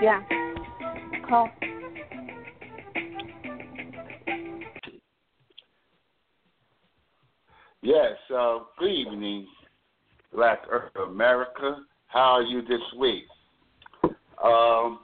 [0.00, 0.22] Yeah.
[1.28, 1.50] Call.
[7.82, 9.46] Yes, uh, good evening,
[10.34, 11.82] Black Urban America.
[12.06, 13.24] How are you this week?
[14.42, 15.00] Um,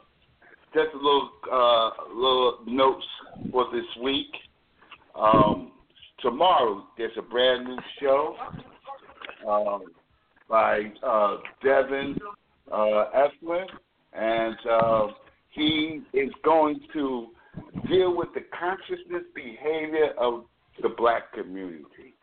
[0.74, 3.04] just a little uh, little notes
[3.50, 4.32] for this week.
[5.14, 5.72] Um,
[6.20, 8.36] tomorrow there's a brand new show
[9.46, 9.84] um,
[10.48, 12.16] by uh, Devin
[12.72, 13.66] uh, Eflin,
[14.16, 15.06] and uh,
[15.50, 17.28] he is going to
[17.88, 20.44] deal with the consciousness behavior of
[20.82, 22.14] the black community.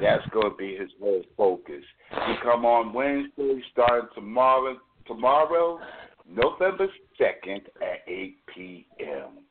[0.00, 1.82] That's going to be his whole focus.
[2.10, 4.76] He come on Wednesday, starting tomorrow.
[5.06, 5.80] Tomorrow,
[6.28, 6.86] November
[7.18, 9.42] second at eight p.m.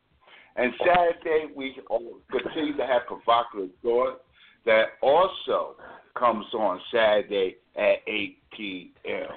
[0.56, 1.76] And Saturday, we
[2.30, 4.22] continue to have provocative thought
[4.66, 5.76] that also
[6.16, 9.28] comes on Saturday at 8 p.m.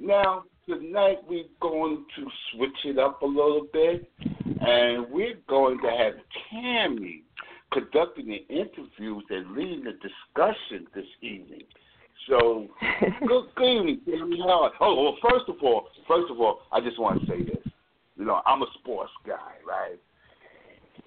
[0.00, 4.10] Now, tonight we're going to switch it up a little bit,
[4.60, 6.14] and we're going to have
[6.50, 7.22] Tammy
[7.72, 11.62] conducting the interviews and leading the discussion this evening.
[12.28, 12.68] So,
[13.26, 14.38] good, good evening, Tammy.
[14.38, 14.70] How?
[14.80, 17.72] Oh, well, first of all, first of all, I just want to say this.
[18.16, 19.98] You know, I'm a sports guy, right?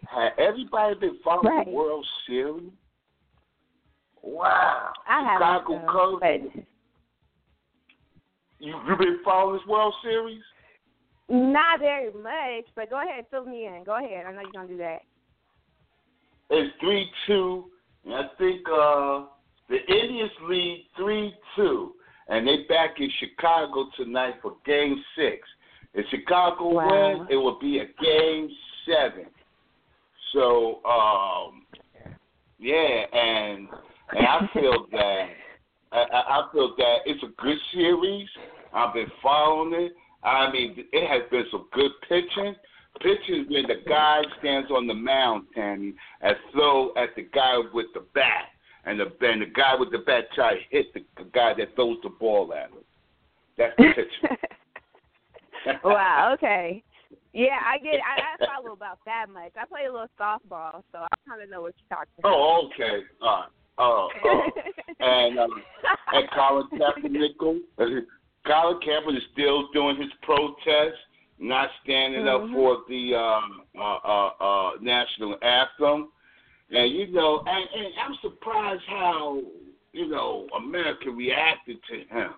[0.07, 1.65] Had everybody been following right.
[1.65, 2.71] the World Series?
[4.21, 4.91] Wow.
[5.07, 6.65] I Chicago Cubs.
[8.59, 10.41] You you been following this World Series?
[11.27, 12.65] not very much.
[12.75, 13.83] But go ahead, fill me in.
[13.83, 14.25] Go ahead.
[14.25, 14.99] I know you're gonna do that.
[16.49, 17.65] It's three two,
[18.05, 19.25] and I think uh
[19.69, 21.93] the Indians lead three two,
[22.29, 25.47] and they back in Chicago tonight for Game Six.
[25.93, 27.17] If Chicago Wow.
[27.17, 28.49] wins, it will be a Game
[28.85, 29.25] Seven.
[30.33, 31.65] So um,
[32.59, 33.67] yeah, and
[34.11, 35.25] and I feel that
[35.95, 38.27] I, I feel that it's a good series.
[38.73, 39.93] I've been following it.
[40.23, 42.55] I mean, it has been some good pitching.
[43.01, 47.87] Pitching when the guy stands on the mound, Tammy, and throw at the guy with
[47.93, 48.45] the bat,
[48.85, 51.75] and the and the guy with the bat try to hit the, the guy that
[51.75, 52.83] throws the ball at him.
[53.57, 55.79] That's the pitching.
[55.83, 56.31] wow.
[56.35, 56.83] Okay.
[57.33, 57.95] Yeah, I get.
[57.95, 59.51] I, I follow about that much.
[59.61, 62.39] I play a little softball, so I kind of know what you're talking oh, about.
[62.39, 63.03] Oh, okay.
[63.21, 63.49] All right.
[63.77, 64.41] Oh, oh.
[64.99, 65.49] and um,
[66.13, 67.37] and Colin Kaepernick,
[68.47, 70.97] Colin Kaepernick is still doing his protest,
[71.39, 72.53] not standing up Mhm.
[72.53, 76.09] for the um, uh, uh, uh, national anthem.
[76.71, 79.41] And you know, and, and I'm surprised how
[79.91, 82.31] you know America reacted to him.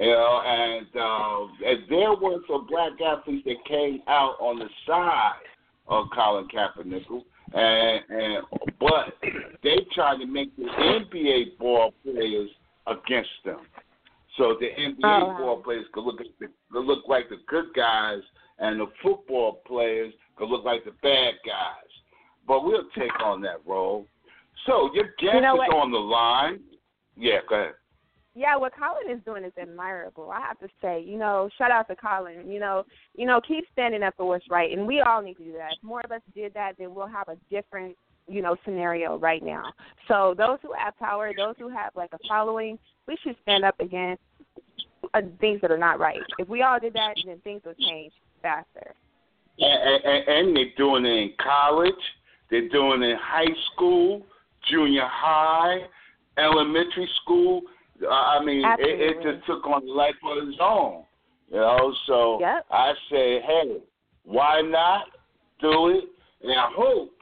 [0.00, 4.68] You know, and uh, and there were some black athletes that came out on the
[4.86, 5.34] side
[5.86, 7.04] of Colin Kaepernick,
[7.54, 8.44] and, and
[8.80, 9.14] but
[9.62, 12.50] they tried to make the NBA ball players
[12.86, 13.60] against them,
[14.36, 15.38] so the NBA Oh, wow.
[15.38, 18.20] ball players could look at the, could look like the good guys,
[18.58, 21.90] and the football players could look like the bad guys.
[22.46, 24.06] But we'll take on that role.
[24.66, 26.60] So your guest know is on the line.
[27.16, 27.74] Yeah, go ahead.
[28.36, 30.30] Yeah, what Colin is doing is admirable.
[30.30, 32.50] I have to say, you know, shout out to Colin.
[32.50, 32.84] You know,
[33.16, 35.74] you know, keep standing up for what's right, and we all need to do that.
[35.76, 37.96] If more of us did that, then we'll have a different,
[38.26, 39.72] you know, scenario right now.
[40.08, 43.78] So those who have power, those who have like a following, we should stand up
[43.78, 44.22] against
[45.14, 46.18] uh, things that are not right.
[46.38, 48.12] If we all did that, then things would change
[48.42, 48.94] faster.
[49.60, 51.94] And, and, and they're doing it in college.
[52.50, 54.22] They're doing it in high school,
[54.68, 55.82] junior high,
[56.36, 57.62] elementary school.
[58.10, 61.04] I mean, it, it just took on a life of its own.
[61.50, 62.66] You know, so Yep.
[62.70, 63.76] I say, hey,
[64.24, 65.04] why not
[65.60, 66.04] do it?
[66.42, 67.12] And I hope,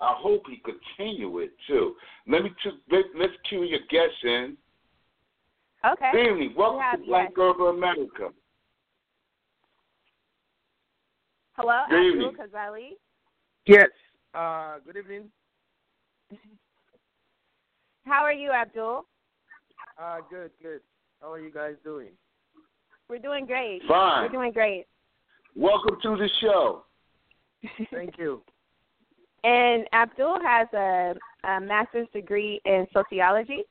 [0.00, 1.94] I hope he continue it too.
[2.26, 4.56] Let me t- let, let's cue your guest in.
[5.84, 6.10] Okay.
[6.12, 6.54] Good evening.
[6.56, 7.38] Welcome have- to Black yes.
[7.38, 8.28] Urban America.
[11.54, 12.36] Hello, Good Abdul evening.
[12.36, 12.88] Kazali.
[13.66, 13.88] Yes.
[14.34, 15.24] Uh, good evening.
[18.04, 19.04] How are you, Abdul?
[20.00, 20.80] Uh, good, good.
[21.20, 22.10] How are you guys doing?
[23.08, 23.80] We're doing great.
[23.88, 24.24] Fine.
[24.24, 24.86] We're doing great.
[25.56, 26.84] Welcome to the show.
[27.92, 28.42] Thank you.
[29.42, 31.14] And Abdul has a,
[31.48, 33.62] a master's degree in sociology.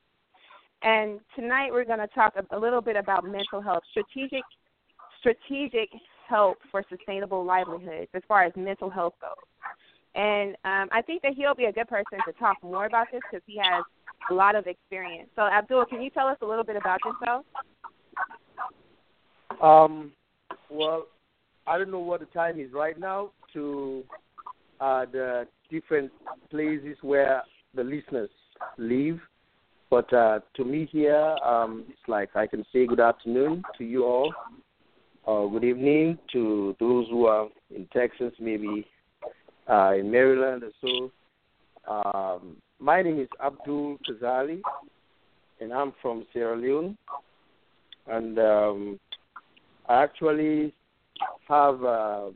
[0.84, 4.44] And tonight we're going to talk a, a little bit about mental health, strategic
[5.20, 5.90] strategic
[6.28, 9.32] help for sustainable livelihoods as far as mental health goes.
[10.14, 13.22] And um, I think that he'll be a good person to talk more about this
[13.32, 13.84] because he has
[14.30, 15.30] a lot of experience.
[15.36, 17.46] So, Abdul, can you tell us a little bit about yourself?
[19.62, 20.12] Um,
[20.70, 21.08] well,
[21.66, 24.04] I don't know what the time is right now to
[24.80, 26.12] uh, the different
[26.50, 27.42] places where
[27.74, 28.30] the listeners
[28.78, 29.20] live.
[29.90, 34.04] But uh, to me here, um, it's like I can say good afternoon to you
[34.04, 34.34] all.
[35.24, 38.88] or good evening to those who are in Texas, maybe
[39.70, 41.12] uh, in Maryland or so.
[41.92, 44.62] Um, my name is Abdul Kazali,
[45.60, 46.98] and I'm from Sierra Leone.
[48.08, 49.00] And um,
[49.90, 50.74] I actually
[51.48, 52.30] have uh,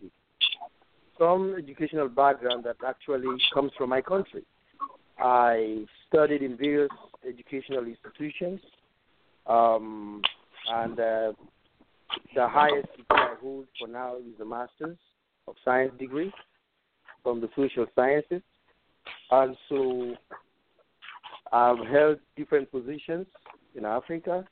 [1.17, 4.43] some educational background that actually comes from my country.
[5.19, 6.89] I studied in various
[7.27, 8.59] educational institutions,
[9.45, 10.21] um,
[10.67, 11.33] and uh,
[12.35, 14.97] the highest degree I hold for now is a master's
[15.47, 16.31] of science degree
[17.23, 18.41] from the social sciences.
[19.31, 20.13] And so
[21.51, 23.27] I've held different positions
[23.75, 24.45] in Africa,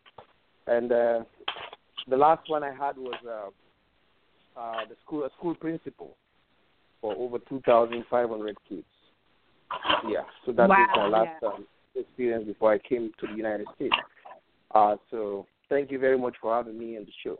[0.68, 1.20] and uh,
[2.08, 6.16] the last one I had was uh, uh, the school a school principal
[7.02, 8.84] for over 2,500 kids.
[10.08, 11.50] Yeah, so that wow, was my last yeah.
[11.50, 11.66] um,
[11.96, 13.96] experience before I came to the United States.
[14.74, 17.38] Uh, so thank you very much for having me on the show.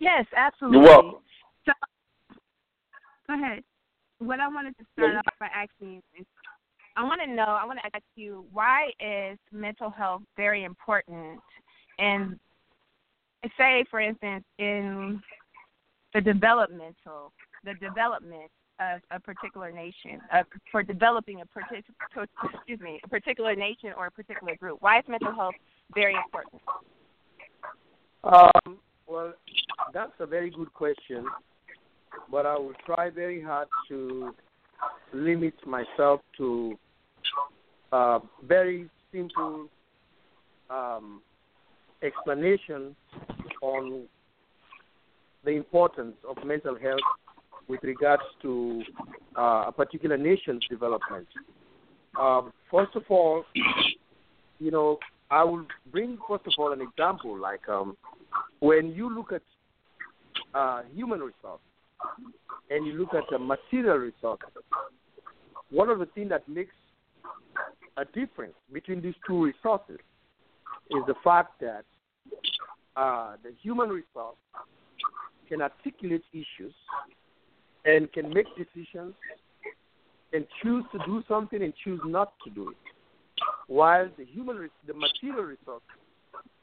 [0.00, 0.78] Yes, absolutely.
[0.78, 1.20] You're welcome.
[1.66, 1.72] So,
[3.28, 3.62] go ahead.
[4.20, 6.26] What I wanted to start off by asking is,
[6.94, 11.40] I want to know, I want to ask you, why is mental health very important?
[11.98, 12.38] And
[13.56, 15.22] say, for instance, in
[16.12, 17.32] the developmental,
[17.64, 23.54] the development of a particular nation, uh, for developing a particular, excuse me, a particular
[23.54, 24.78] nation or a particular group.
[24.80, 25.54] Why is mental health
[25.94, 26.60] very important?
[28.24, 29.32] Um, well,
[29.94, 31.24] that's a very good question,
[32.30, 34.34] but I will try very hard to
[35.12, 36.78] limit myself to
[37.92, 39.66] uh, very simple
[40.70, 41.20] um,
[42.02, 42.94] explanation
[43.62, 44.04] on
[45.44, 47.00] the importance of mental health
[47.68, 48.82] with regards to
[49.36, 51.26] uh, a particular nation's development.
[52.18, 53.44] Um, first of all,
[54.58, 54.98] you know,
[55.30, 57.96] I will bring first of all an example like um,
[58.58, 59.42] when you look at
[60.54, 61.69] uh, human resources
[62.70, 64.48] and you look at the material resources,
[65.70, 66.74] one of the things that makes
[67.96, 69.98] a difference between these two resources
[70.90, 71.84] is the fact that
[72.96, 74.36] uh, the human resource
[75.48, 76.74] can articulate issues
[77.84, 79.14] and can make decisions
[80.32, 82.76] and choose to do something and choose not to do it.
[83.66, 85.82] While the human, the material resource,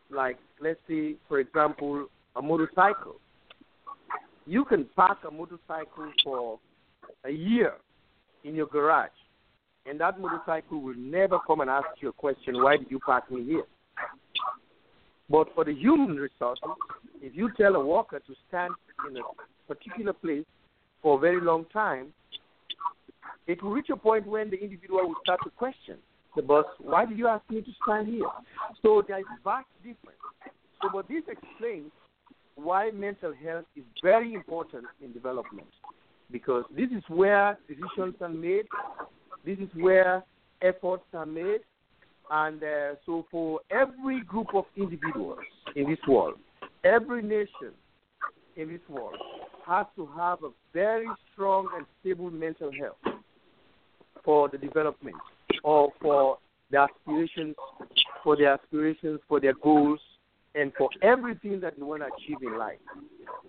[0.09, 3.15] like let's say, for example, a motorcycle,
[4.47, 6.59] you can park a motorcycle for
[7.25, 7.73] a year
[8.43, 9.09] in your garage,
[9.85, 13.29] and that motorcycle will never come and ask you a question, why did you park
[13.31, 13.63] me here?
[15.29, 16.63] But for the human resources,
[17.21, 18.73] if you tell a worker to stand
[19.09, 19.21] in a
[19.67, 20.45] particular place
[21.01, 22.13] for a very long time,
[23.45, 25.97] it will reach a point when the individual will start to question
[26.37, 28.29] the boss, why did you ask me to stand here?
[28.83, 30.19] So there is vast difference.
[30.81, 31.91] So but this explains
[32.57, 35.67] why mental health is very important in development.
[36.31, 38.65] Because this is where decisions are made,
[39.45, 40.23] this is where
[40.61, 41.61] efforts are made,
[42.29, 45.39] and uh, so for every group of individuals
[45.75, 46.35] in this world,
[46.83, 47.71] every nation
[48.57, 49.15] in this world
[49.65, 53.17] has to have a very strong and stable mental health
[54.25, 55.15] for the development
[55.63, 56.37] or for
[56.69, 57.55] their aspirations,
[58.23, 59.99] for their aspirations, for their goals,
[60.57, 62.79] and for everything that they want to achieve in life.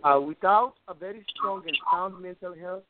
[0.05, 2.83] Uh, without a very strong and sound mental health,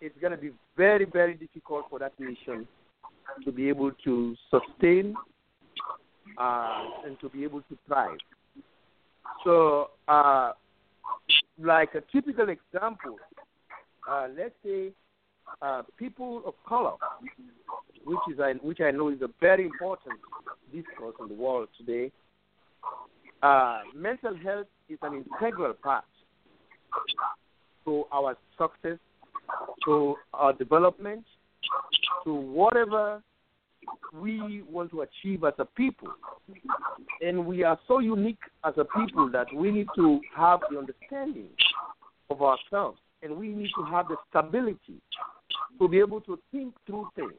[0.00, 2.66] it's going to be very, very difficult for that nation
[3.44, 5.14] to be able to sustain
[6.38, 8.18] uh, and to be able to thrive.
[9.44, 10.52] So, uh,
[11.62, 13.16] like a typical example,
[14.08, 14.90] uh, let's say
[15.62, 16.94] uh, people of color,
[18.04, 20.18] which is which I know is a very important
[20.72, 22.10] discourse in the world today.
[23.42, 26.04] Uh, mental health is an integral part
[27.84, 28.98] to our success,
[29.84, 31.24] to our development,
[32.24, 33.22] to whatever
[34.12, 36.08] we want to achieve as a people.
[37.22, 41.48] And we are so unique as a people that we need to have the understanding
[42.28, 45.00] of ourselves and we need to have the stability
[45.78, 47.32] to be able to think through things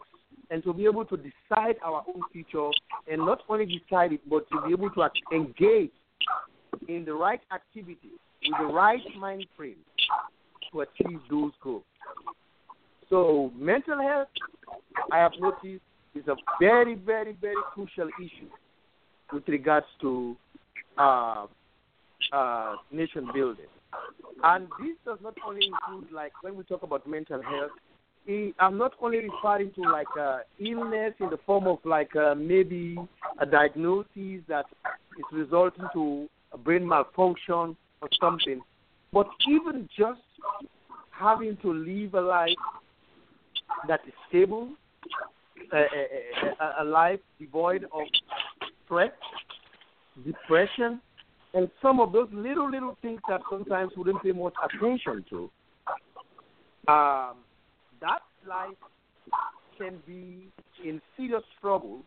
[0.52, 2.70] and to be able to decide our own future
[3.10, 5.92] and not only decide it but to be able to engage
[6.88, 9.78] in the right activities with the right mind frame
[10.72, 11.84] to achieve those goals.
[13.10, 14.28] So mental health,
[15.12, 15.84] I have noticed,
[16.16, 18.50] is a very, very, very crucial issue
[19.32, 20.36] with regards to
[20.98, 21.46] uh,
[22.34, 23.66] uh, nation building.
[24.44, 27.72] And this does not only include, like, when we talk about mental health,
[28.28, 32.98] I'm not only referring to like uh, illness in the form of like uh, maybe
[33.40, 34.66] a diagnosis that
[35.18, 38.62] is resulting to a brain malfunction or something.
[39.12, 40.22] But even just
[41.12, 42.56] having to live a life
[43.88, 44.70] that is stable,
[45.74, 48.08] a, a, a life devoid of
[48.86, 49.12] stress,
[50.26, 51.02] depression,
[51.54, 55.50] and some of those little little things that sometimes we don't pay much attention to.
[56.88, 57.36] Um,
[58.02, 58.76] that life
[59.78, 60.48] can be
[60.84, 62.02] in serious trouble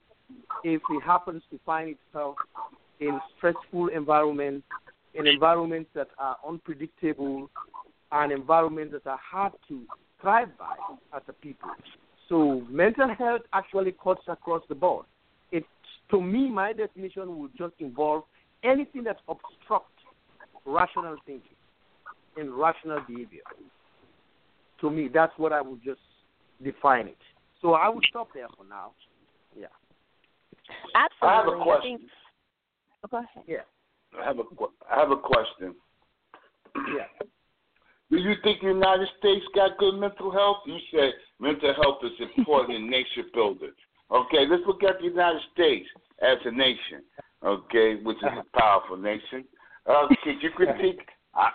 [0.62, 2.36] if it happens to find itself
[3.00, 4.66] in stressful environments,
[5.14, 7.48] in environments that are unpredictable,
[8.12, 9.82] and environments that are hard to
[10.20, 10.76] thrive by
[11.16, 11.70] as a people.
[12.28, 15.06] So mental health actually cuts across the board.
[15.52, 15.64] It,
[16.10, 18.24] to me, my definition would just involve
[18.62, 19.90] anything that obstructs
[20.64, 21.56] rational thinking
[22.36, 23.42] and rational behavior.
[24.80, 26.00] To me, that's what I would just
[26.62, 27.18] define it.
[27.62, 28.92] So I would stop there for now.
[29.56, 29.66] Yeah.
[30.94, 31.28] Absolutely.
[31.28, 31.98] I have a question.
[31.98, 32.10] Think...
[33.04, 33.44] Oh, go ahead.
[33.46, 34.20] Yeah.
[34.20, 34.42] I have a
[34.90, 35.74] I have a question.
[36.76, 37.06] Yeah.
[38.10, 40.58] Do you think the United States got good mental health?
[40.66, 43.72] You said mental health is important in nation building.
[44.10, 45.88] Okay, let's look at the United States
[46.22, 47.02] as a nation.
[47.42, 49.44] Okay, which is a powerful nation.
[49.86, 51.00] Uh, could you critique?
[51.34, 51.50] I,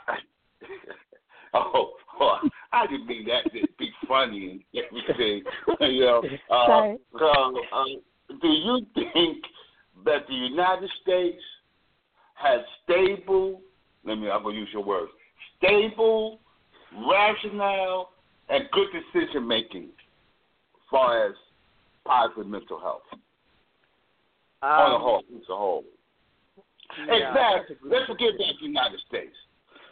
[2.83, 5.43] I didn't mean that to be funny and everything.
[5.81, 7.85] You know, uh, uh,
[8.41, 9.43] do you think
[10.05, 11.41] that the United States
[12.35, 13.61] has stable?
[14.05, 14.29] Let me.
[14.29, 15.11] I'm gonna use your words.
[15.57, 16.39] Stable,
[17.07, 18.11] rationale,
[18.49, 21.33] and good decision making, as far as
[22.05, 23.03] positive mental health
[24.61, 25.83] Um, on the whole, as a whole.
[27.07, 29.35] yeah, In fact, that's a good let's forget about the United States.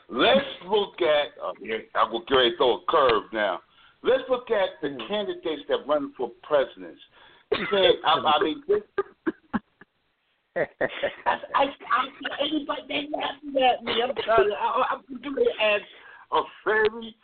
[0.09, 1.27] Let's look at.
[1.43, 3.59] Uh, here, I will get throw a curve now.
[4.03, 5.07] Let's look at the Mhm.
[5.07, 7.01] candidates that run for presidents.
[7.53, 8.81] Okay, I, I mean, this,
[10.55, 10.65] I,
[11.25, 12.07] I, I,
[12.39, 14.01] everybody they laughing at me.
[14.01, 15.83] I'm telling I, I'm going to ask
[16.31, 17.15] a very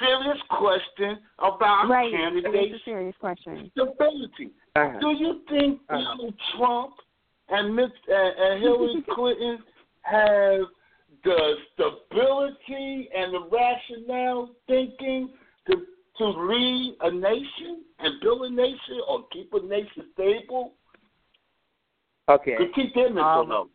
[0.00, 2.12] serious question about Right.
[2.12, 3.70] It is candidates' a serious question.
[3.72, 4.50] stability.
[4.76, 4.98] Uh-huh.
[5.00, 5.98] Do you think Uh-huh.
[6.02, 6.94] Donald Trump
[7.48, 9.58] and, Miss, uh, and Hillary Clinton
[10.02, 10.60] have
[11.24, 15.30] the stability and the rationale thinking
[15.66, 15.76] to
[16.18, 20.74] to lead a nation and build a nation or keep a nation stable?
[22.28, 22.56] Okay.
[22.56, 23.70] To keep mental Um.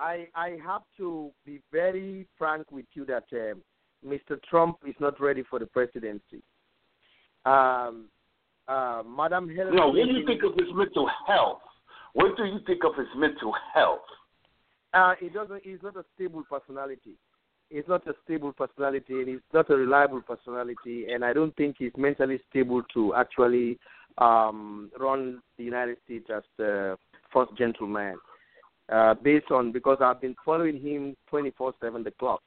[0.00, 3.62] I I have to be very frank with you that um,
[4.06, 4.40] Mr.
[4.48, 6.42] Trump is not ready for the presidency.
[7.44, 8.06] Um,
[8.68, 9.76] uh, Madam Hillary.
[9.76, 11.60] No, what do you think of his mental health?
[12.12, 14.00] What do you think of his mental health?
[14.94, 15.62] Uh, it doesn't.
[15.62, 17.14] He's not a stable personality.
[17.70, 21.06] He's not a stable personality, and he's not a reliable personality.
[21.12, 23.78] And I don't think he's mentally stable to actually
[24.16, 26.96] um, run the United States as the
[27.32, 28.16] first gentleman.
[28.90, 32.40] Uh, based on because I've been following him twenty four seven the clock.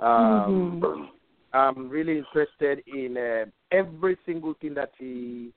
[0.00, 1.08] Um, Mhm.
[1.52, 5.52] I'm really interested in uh, every single thing that he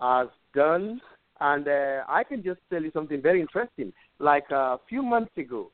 [0.00, 1.00] has done,
[1.40, 3.92] and uh, I can just tell you something very interesting.
[4.18, 5.70] Like a few months ago,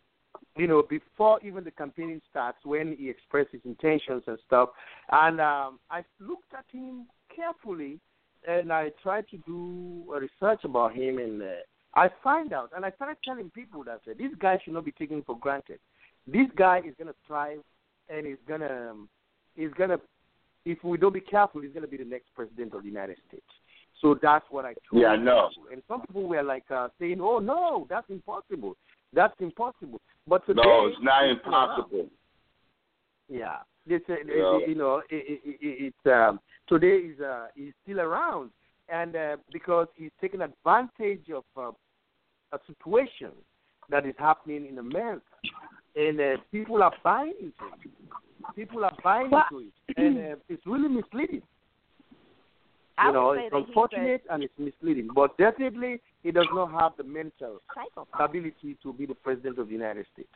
[0.57, 4.71] you know, before even the campaigning starts, when he expressed his intentions and stuff,
[5.11, 7.99] and um, I looked at him carefully,
[8.49, 11.47] and I tried to do research about him, and uh,
[11.95, 14.93] I find out, and I started telling people that uh, this guy should not be
[14.93, 15.79] taken for granted.
[16.27, 17.61] This guy is going to thrive,
[18.09, 19.09] and he's going to, um,
[19.57, 20.01] he's going to,
[20.65, 23.17] if we don't be careful, he's going to be the next president of the United
[23.29, 23.45] States.
[24.01, 25.49] So that's what I told Yeah, I know.
[25.51, 25.73] people.
[25.73, 28.77] And some people were like uh, saying, "Oh no, that's impossible.
[29.13, 31.79] That's impossible." But today, No, it's not he's still around.
[31.79, 32.07] impossible.
[33.29, 33.99] Yeah, they uh,
[34.59, 34.67] Yeah.
[34.67, 35.59] you know, it, it, it,
[35.95, 38.51] it's um, today is uh, he's still around,
[38.89, 41.71] and uh, because he's taking advantage of uh,
[42.53, 43.31] a situation
[43.89, 45.23] that is happening in America,
[45.95, 47.91] and uh, people are buying into it.
[48.57, 51.43] People are buying Well- into it, and uh, it's really misleading.
[53.01, 56.71] I You know, it's that he's unfortunate and it's misleading, but definitely he does not
[56.79, 58.29] have the mental a psychopath.
[58.31, 60.29] ability to be the president of the United States.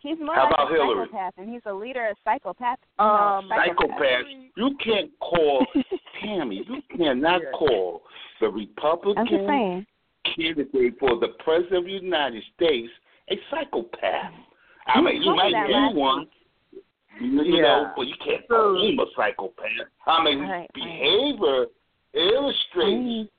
[0.00, 1.06] He's more How like about a Hillary?
[1.06, 2.78] psychopath, and he's a leader of psychopath.
[2.98, 4.26] you know, Um, Psychopath.
[4.56, 5.66] You can't call
[6.22, 6.64] Tammy.
[6.66, 7.50] You cannot Yeah.
[7.52, 8.02] call
[8.40, 9.86] the Republican
[10.24, 12.90] candidate for the president of the United States
[13.30, 14.32] a psychopath.
[14.86, 15.94] I mean, you might that be last
[17.20, 17.62] you Yeah.
[17.62, 19.88] know, but you can't call him a psychopath.
[20.06, 20.70] I mean, Right, right.
[20.74, 21.66] behavior
[22.12, 23.30] illustrates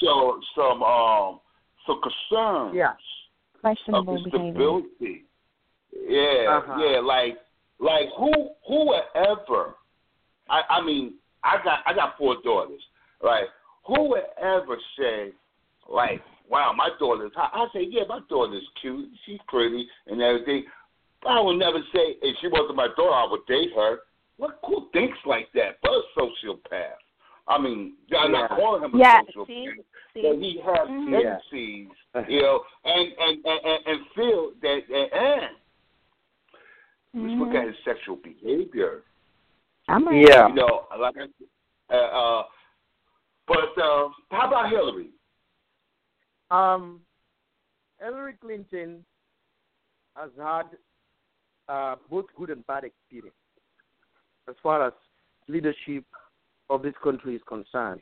[0.00, 1.40] so some um
[1.86, 2.90] some concerns Yeah.
[2.92, 2.96] of
[3.60, 4.52] Questionable behavior.
[4.52, 5.24] stability.
[5.92, 6.76] Yeah, Uh-huh.
[6.82, 7.38] yeah, like
[7.78, 9.76] like who whoever
[10.48, 12.82] I I mean, I got I got four daughters,
[13.22, 13.48] right?
[13.86, 15.32] Who would ever say
[15.88, 17.50] like wow, my daughter's hot.
[17.54, 19.08] I say, yeah, my daughter's cute.
[19.24, 20.64] She's pretty and everything.
[21.24, 24.00] But I would never say, if she wasn't my daughter, I would date her.
[24.36, 25.78] What who thinks like that?
[25.82, 27.00] But a sociopath.
[27.48, 28.40] I mean, I'm yeah.
[28.40, 29.68] not calling him a yeah, sociopath, see,
[30.14, 30.22] see.
[30.22, 31.12] but he has mm-hmm.
[31.12, 31.88] tendencies,
[32.28, 34.80] you know, and and and, and feel that.
[34.88, 35.42] And, and
[37.16, 37.28] mm-hmm.
[37.28, 39.02] let's look at his sexual behavior.
[39.88, 40.48] I'm a, Yeah.
[40.48, 41.14] You know, like,
[41.90, 42.42] uh, uh,
[43.46, 45.10] but uh, how about Hillary?
[46.50, 47.00] Um,
[48.00, 49.04] Hillary Clinton
[50.16, 50.64] has had
[51.68, 53.34] uh, both good and bad experience
[54.48, 54.92] as far as
[55.48, 56.04] leadership
[56.70, 58.00] of this country is concerned.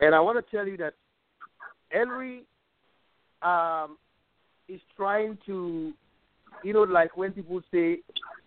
[0.00, 0.94] And I want to tell you that
[1.90, 2.42] Hillary
[3.42, 3.98] um,
[4.68, 5.92] is trying to,
[6.64, 7.98] you know, like when people say,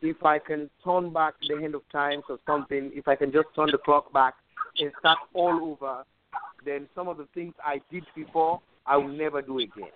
[0.01, 3.47] if I can turn back the hand of times or something, if I can just
[3.55, 4.35] turn the clock back
[4.79, 6.03] and start all over,
[6.65, 9.89] then some of the things I did before, I will never do again.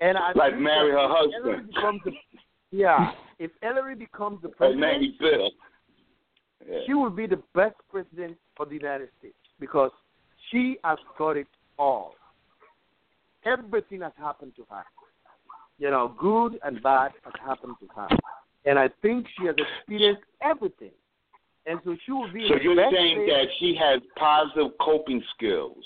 [0.00, 1.44] And I Like marry her husband.
[1.44, 2.12] Hillary becomes the,
[2.70, 5.14] yeah, if Hillary becomes the president.
[5.20, 6.78] Yeah.
[6.86, 9.90] she will be the best president for the United States because
[10.50, 11.46] she has got it
[11.78, 12.14] all.
[13.44, 14.82] Everything has happened to her.
[15.78, 18.08] You know, good and bad has happened to her.
[18.64, 20.90] And I think she has experienced everything.
[21.66, 25.84] And so she will be So you're saying that she has positive coping skills.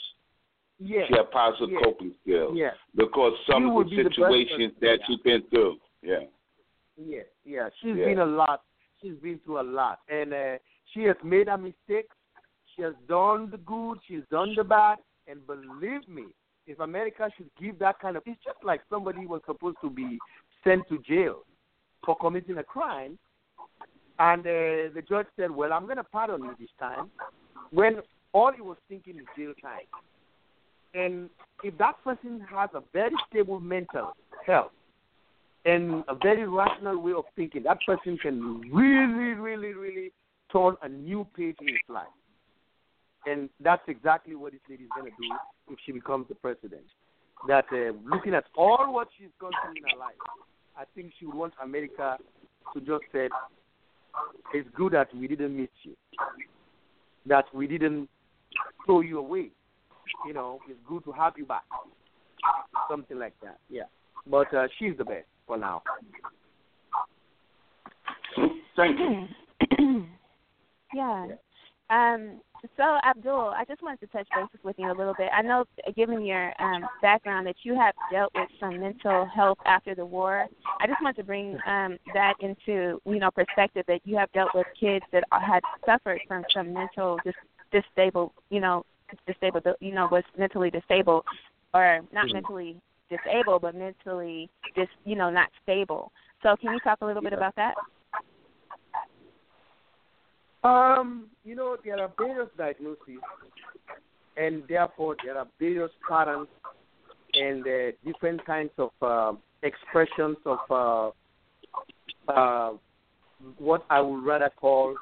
[0.78, 4.72] yes, She has positive yes, coping skills yes, because some of the be the situations
[4.80, 5.06] that yeah.
[5.06, 5.76] she's been through.
[6.02, 6.20] Yeah.
[6.96, 7.68] Yes, yeah.
[7.80, 8.06] She's Yeah.
[8.06, 8.62] been a lot.
[9.00, 10.58] She's been through a lot, and uh,
[10.92, 12.16] she has made her mistakes.
[12.74, 13.98] She has done the good.
[14.06, 14.98] She's done the bad.
[15.26, 16.26] And believe me,
[16.66, 20.18] if America should give that kind of, it's just like somebody was supposed to be
[20.64, 21.44] sent to jail
[22.04, 23.18] for committing a crime,
[24.18, 27.10] and uh, the judge said, "Well, I'm going to pardon you this time,"
[27.70, 29.86] when all he was thinking is jail time.
[30.94, 31.30] And
[31.62, 34.12] if that person has a very stable mental
[34.46, 34.72] health
[35.64, 40.12] and a very rational way of thinking, that person can really, really, really
[40.52, 42.06] turn a new page in his life.
[43.26, 46.82] And that's exactly what this lady is going to do if she becomes the president.
[47.46, 50.14] That uh, looking at all what she's gone through in her life,
[50.76, 52.16] I think she would want America
[52.74, 53.28] to just say,
[54.52, 55.94] it's good that we didn't miss you,
[57.26, 58.08] that we didn't
[58.84, 59.50] throw you away.
[60.26, 61.64] You know, it's good to have you back.
[62.90, 63.84] Something like that, yeah.
[64.26, 65.82] But uh, she's the best for now.
[68.76, 70.06] Thank you.
[70.94, 71.26] yeah.
[71.90, 72.40] Um,
[72.76, 75.28] so Abdul, I just wanted to touch bases with you a little bit.
[75.36, 75.64] I know,
[75.96, 80.46] given your um, background, that you have dealt with some mental health after the war.
[80.80, 84.54] I just want to bring um, that into you know perspective that you have dealt
[84.54, 88.84] with kids that had suffered from some mental dis- disable, you know,
[89.26, 91.24] disabled, you know, was mentally disabled,
[91.74, 92.34] or not Mhm.
[92.34, 92.80] mentally
[93.16, 96.12] disabled, but mentally just you know not stable.
[96.42, 97.74] So can you talk a little bit about that?
[100.64, 103.20] Um, you know, there are various diagnoses,
[104.36, 106.48] and therefore there are various patterns
[107.34, 112.72] and uh, different kinds of uh, expressions of uh, uh,
[113.58, 114.94] what I would rather call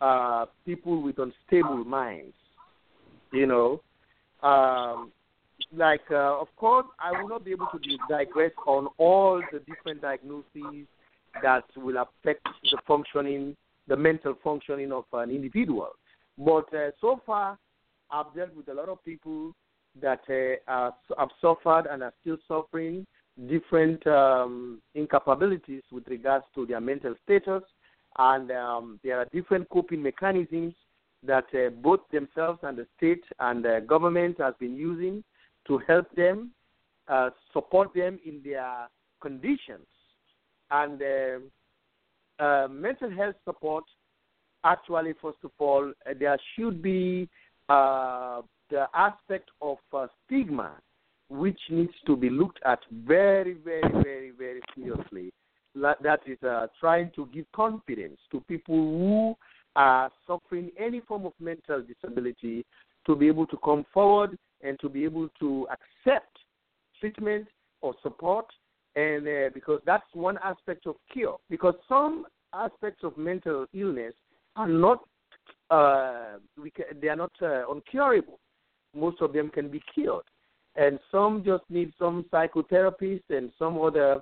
[0.00, 2.34] uh, people with unstable minds.
[3.32, 3.82] You know,
[4.42, 5.12] um,
[5.74, 7.78] like uh, of course I will not be able to
[8.08, 10.86] digress on all the different diagnoses
[11.42, 15.88] that will affect the functioning the mental functioning of an individual.
[16.36, 17.58] But uh, so far,
[18.10, 19.52] I've dealt with a lot of people
[20.00, 23.06] that uh, have suffered and are still suffering
[23.48, 27.62] different um, incapabilities with regards to their mental status,
[28.18, 30.74] and um, there are different coping mechanisms
[31.24, 35.22] that uh, both themselves and the state and the government has been using
[35.68, 36.50] to help them,
[37.06, 38.88] uh, support them in their
[39.20, 39.86] conditions.
[40.70, 43.84] And uh, uh, mental health support,
[44.64, 47.28] actually, first of all, uh, there should be
[47.68, 50.72] uh, the aspect of uh, stigma,
[51.28, 55.30] which needs to be looked at very, very, very, very seriously.
[55.74, 56.38] That is
[56.80, 59.36] trying to give confidence to people who
[59.76, 62.64] are suffering any form of mental disability
[63.06, 66.36] to be able to come forward and to be able to accept
[67.00, 67.46] treatment
[67.80, 68.46] or support
[68.96, 71.38] and uh, because that's one aspect of cure.
[71.48, 74.14] Because some aspects of mental illness
[74.56, 75.00] are not,
[75.70, 78.38] uh, we ca they are not uh, uncurable.
[78.94, 80.24] Most of them can be cured,
[80.74, 84.20] and some just need some psychotherapies and some other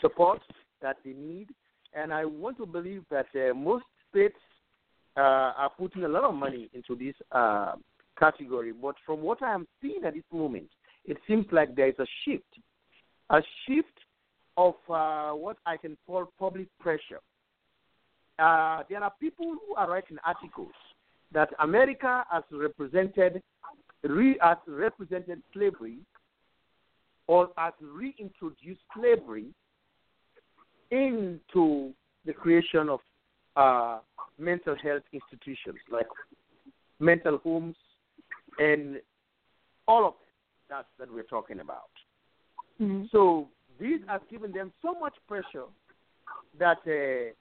[0.00, 0.40] support
[0.82, 1.48] that they need.
[1.94, 4.38] And I want to believe that uh, most states
[5.16, 7.76] uh, are putting a lot of money into this uh,
[8.18, 8.72] category.
[8.72, 10.68] But from what I am seeing at this moment,
[11.04, 12.44] it seems like there is a shift,
[13.30, 13.86] a shift
[14.56, 17.20] of uh, what I can call public pressure.
[18.38, 20.72] Uh, there are people who are writing articles
[21.32, 23.42] that America has represented
[24.02, 25.98] re, has represented slavery
[27.26, 29.46] or has reintroduced slavery
[30.90, 31.92] into
[32.24, 33.00] the creation of
[33.56, 33.98] uh,
[34.38, 36.06] mental health institutions like
[37.00, 37.76] mental homes
[38.58, 39.00] and
[39.86, 40.14] all of
[40.68, 41.90] that that we're talking about.
[42.80, 43.04] Mm-hmm.
[43.10, 43.48] So
[43.80, 45.64] this has given them so much pressure
[46.58, 47.32] that uh,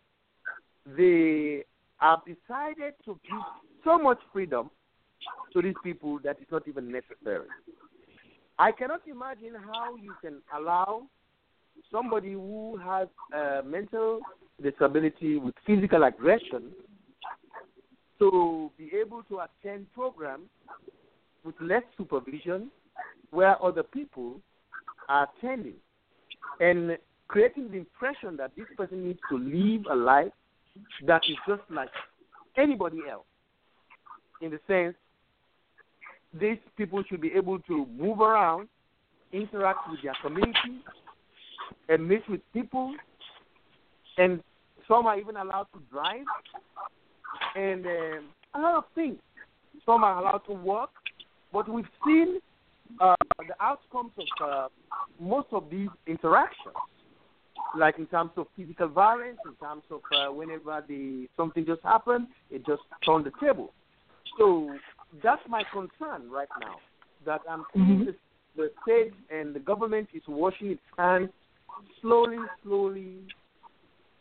[0.96, 1.64] they
[1.98, 3.42] have decided to give
[3.84, 4.70] so much freedom
[5.54, 7.48] to these people that it's not even necessary.
[8.60, 11.04] I cannot imagine how you can allow
[11.92, 14.20] somebody who has a mental
[14.62, 16.72] disability with physical aggression
[18.20, 20.50] to be able to attend programs
[21.48, 22.70] with less supervision
[23.32, 24.36] where other people
[25.10, 25.76] are attending
[26.60, 26.98] and
[27.30, 30.32] creating the impression that this person needs to live a life
[31.06, 31.90] that is just like
[32.58, 33.26] anybody else
[34.42, 34.96] in the sense
[36.40, 38.68] these people should be able to move around,
[39.32, 40.84] interact with their community,
[41.90, 42.94] and meet with people,
[44.18, 44.44] and
[44.88, 46.26] some are even allowed to drive,
[47.56, 49.18] and um, a lot of things.
[49.86, 50.90] Some are allowed to work,
[51.52, 52.40] but we've seen
[53.00, 54.68] uh, the outcomes of uh,
[55.20, 56.76] most of these interactions,
[57.76, 62.28] like in terms of physical violence, in terms of uh, whenever the something just happened,
[62.50, 63.74] it just turned the table.
[64.38, 64.76] So
[65.24, 66.76] that's my concern right now.
[67.26, 68.06] That I'm seeing Mhm.
[68.06, 68.16] the,
[68.56, 71.30] the state and the government is washing its hands
[72.02, 73.20] slowly, slowly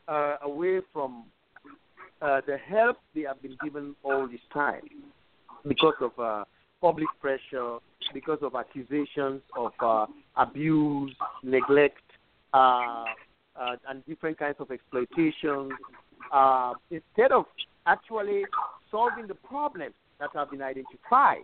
[0.09, 1.25] uh, away from
[2.23, 4.83] uh, the help they have been given all this time
[5.67, 6.45] because of uh,
[6.81, 7.79] public pressure,
[8.13, 12.03] because of accusations of uh, abuse, neglect,
[12.55, 13.05] uh,
[13.59, 15.71] uh, and different kinds of exploitation.
[16.33, 17.45] Uh, instead of
[17.87, 18.45] actually
[18.91, 21.43] solving the problems that have been identified.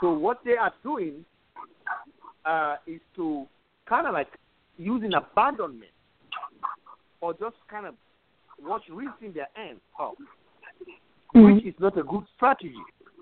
[0.00, 1.24] So what they are doing
[2.44, 3.46] uh, is to
[3.88, 4.28] kind of like
[4.76, 5.92] using abandonment
[7.20, 7.94] or just kind of
[8.62, 10.14] watch rinsing their hands up,
[11.34, 11.54] Mhm.
[11.54, 12.74] which is not a good strategy.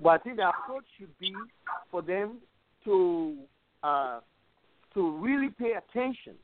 [0.03, 1.35] But I think the approach should be
[1.91, 2.39] for them
[2.85, 3.37] to
[3.83, 4.21] uh,
[4.95, 6.35] to really pay attention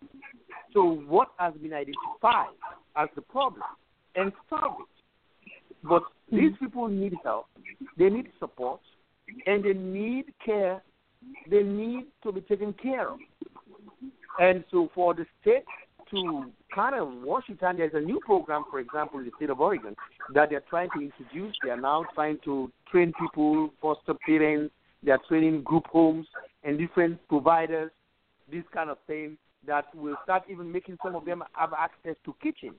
[0.73, 2.55] to what has been identified
[2.97, 3.63] as the problem
[4.15, 5.51] and solve it.
[5.83, 7.47] But these people need help,
[7.99, 8.81] they need support,
[9.47, 10.83] and they need care.
[11.51, 13.19] They need to be taken care of.
[14.39, 15.65] And so, for the state
[16.11, 19.51] to kind of wash it, and there's a new program, for example, in the state
[19.51, 19.95] of Oregon,
[20.35, 21.55] that they're trying to introduce.
[21.63, 24.75] They are now trying to train people, foster parents.
[25.03, 26.27] They are training group homes
[26.65, 27.91] and different providers,
[28.51, 32.35] this kind of thing that will start even making some of them have access to
[32.43, 32.77] kitchens,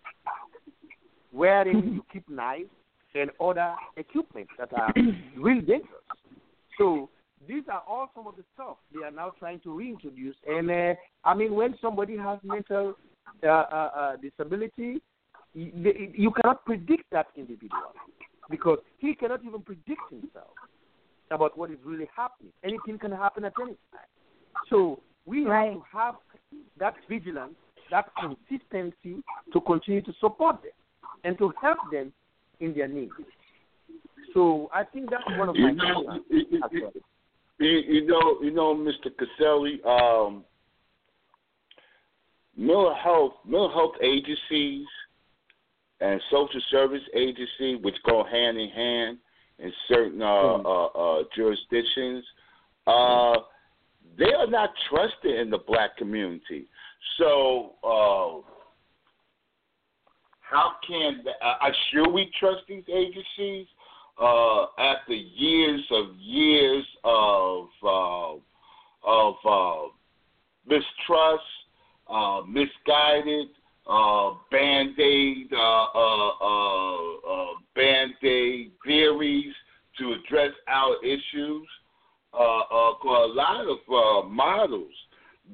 [1.31, 2.69] wherein you keep knives
[3.15, 4.93] and other equipment that are
[5.37, 5.89] really dangerous.
[6.77, 7.09] So
[7.47, 10.35] these are all some of the stuff they are now trying to reintroduce.
[10.47, 12.95] And uh, I mean, when somebody has mental
[13.43, 15.01] uh, uh, uh, disability,
[15.53, 17.93] you, you cannot predict that individual
[18.49, 20.51] because he cannot even predict himself
[21.31, 22.51] about what is really happening.
[22.63, 24.07] Anything can happen at any time.
[24.69, 25.73] So we Right.
[25.73, 26.15] have to have
[26.79, 27.55] that vigilance,
[27.91, 30.71] that consistency to continue to support them
[31.23, 32.13] and to help them
[32.59, 33.11] in their needs.
[34.33, 36.23] So I think that's one of my You know, concerns.
[36.29, 36.91] you, you-
[37.59, 39.09] you, you know, you know, Mr.
[39.17, 40.45] Caselli, um,
[42.57, 44.87] mental health, mental health agencies
[46.01, 49.17] and social service agencies, which go hand in hand
[49.59, 50.65] in certain uh, Mm.
[50.65, 52.23] uh, uh, jurisdictions,
[52.85, 53.37] uh,
[54.17, 56.67] they are not trusted in the black community.
[57.17, 58.41] So, uh,
[60.41, 63.67] how can the, uh, should we trust these agencies
[64.21, 68.33] uh, after years of years of uh,
[69.03, 69.89] of uh,
[70.65, 71.43] mistrust,
[72.09, 73.47] uh, misguided,
[73.87, 76.95] uh, band-aid, uh, uh, uh,
[77.29, 79.53] uh, band-aid theories
[79.97, 81.67] to address our issues?
[82.33, 84.93] A lot of models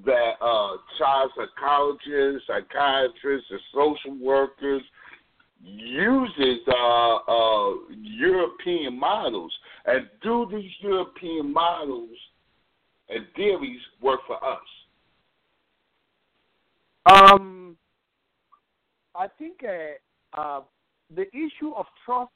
[0.06, 0.34] that
[0.98, 4.82] child psychologists, psychiatrists, and social workers
[5.64, 6.60] uses
[7.92, 9.54] European models,
[9.86, 12.10] and do these European models
[13.10, 14.60] and theories work for us?
[17.06, 17.78] Um,
[19.16, 20.62] I think uh, uh,
[21.14, 22.32] the issue of trust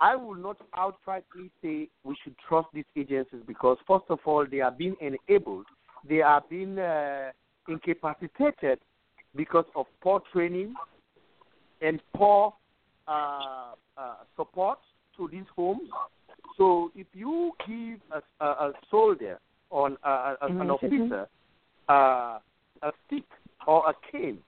[0.00, 4.60] I will not outrightly say we should trust these agencies because, first of all, they
[4.60, 5.66] are being enabled,
[6.08, 7.30] they are being uh,
[7.68, 8.80] incapacitated
[9.36, 10.74] because of poor training
[11.80, 12.52] and poor
[13.06, 14.78] uh, uh, support
[15.16, 15.88] to these homes.
[16.58, 19.38] So, if you give a, a, a soldier
[19.70, 21.28] or an, a, an officer
[21.88, 22.38] uh,
[22.82, 23.24] a stick
[23.66, 24.38] or a king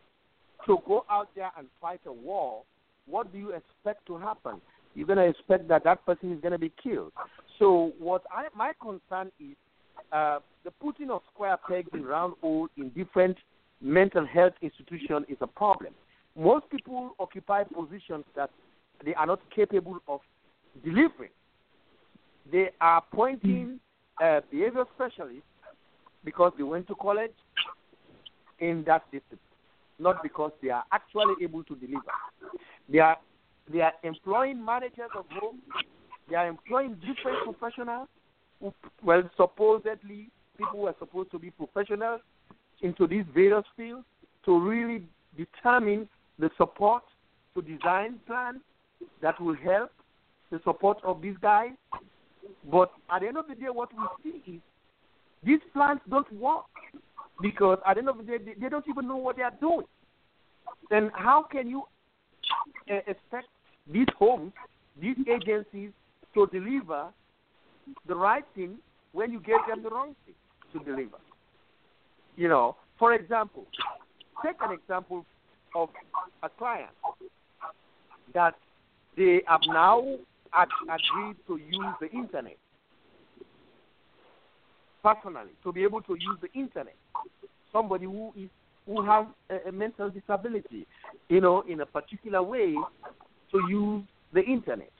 [0.66, 2.62] to go out there and fight a war,
[3.06, 4.60] what do you expect to happen?
[4.94, 7.12] You're going to expect that that person is going to be killed.
[7.58, 9.56] So, what I, my concern is
[10.12, 13.36] uh, the putting of square pegs in round holes in different
[13.80, 15.92] mental health institutions is a problem.
[16.34, 18.50] Most people occupy positions that
[19.04, 20.20] they are not capable of
[20.84, 21.30] delivering.
[22.50, 23.80] They are appointing
[24.22, 25.42] uh, behavior specialists
[26.24, 27.32] because they went to college
[28.60, 29.38] in that discipline,
[29.98, 32.12] not because they are actually able to deliver.
[32.88, 33.16] They are
[33.72, 35.62] they are employing managers of homes.
[36.30, 38.08] They are employing different professionals
[38.60, 42.20] who, well, supposedly people who are supposed to be professionals
[42.82, 44.04] into these various fields
[44.44, 47.02] to really determine the support
[47.54, 48.60] to design plans
[49.20, 49.90] that will help
[50.50, 51.72] the support of these guys.
[52.70, 54.60] But at the end of the day, what we see is
[55.42, 56.64] these plans don't work
[57.40, 59.54] because at the end of the day, they, they don't even know what they are
[59.60, 59.86] doing.
[60.90, 61.82] Then how can you
[62.90, 63.48] uh, expect
[63.92, 64.52] these homes,
[65.00, 65.90] these agencies
[66.34, 67.08] to deliver
[68.06, 68.78] the right thing
[69.12, 70.34] when you gave them the wrong thing
[70.72, 71.18] to deliver?
[72.36, 73.66] You know, for example,
[74.44, 75.24] take an example
[75.74, 75.88] of
[76.42, 76.90] a client
[78.34, 78.54] that
[79.16, 80.16] they have now
[80.52, 82.56] ag- agreed to use the internet
[85.02, 86.96] personally to be able to use the internet.
[87.76, 88.48] Somebody who is
[88.86, 90.86] who has a, a mental disability,
[91.28, 92.74] you know, in a particular way
[93.52, 94.92] to use the internet.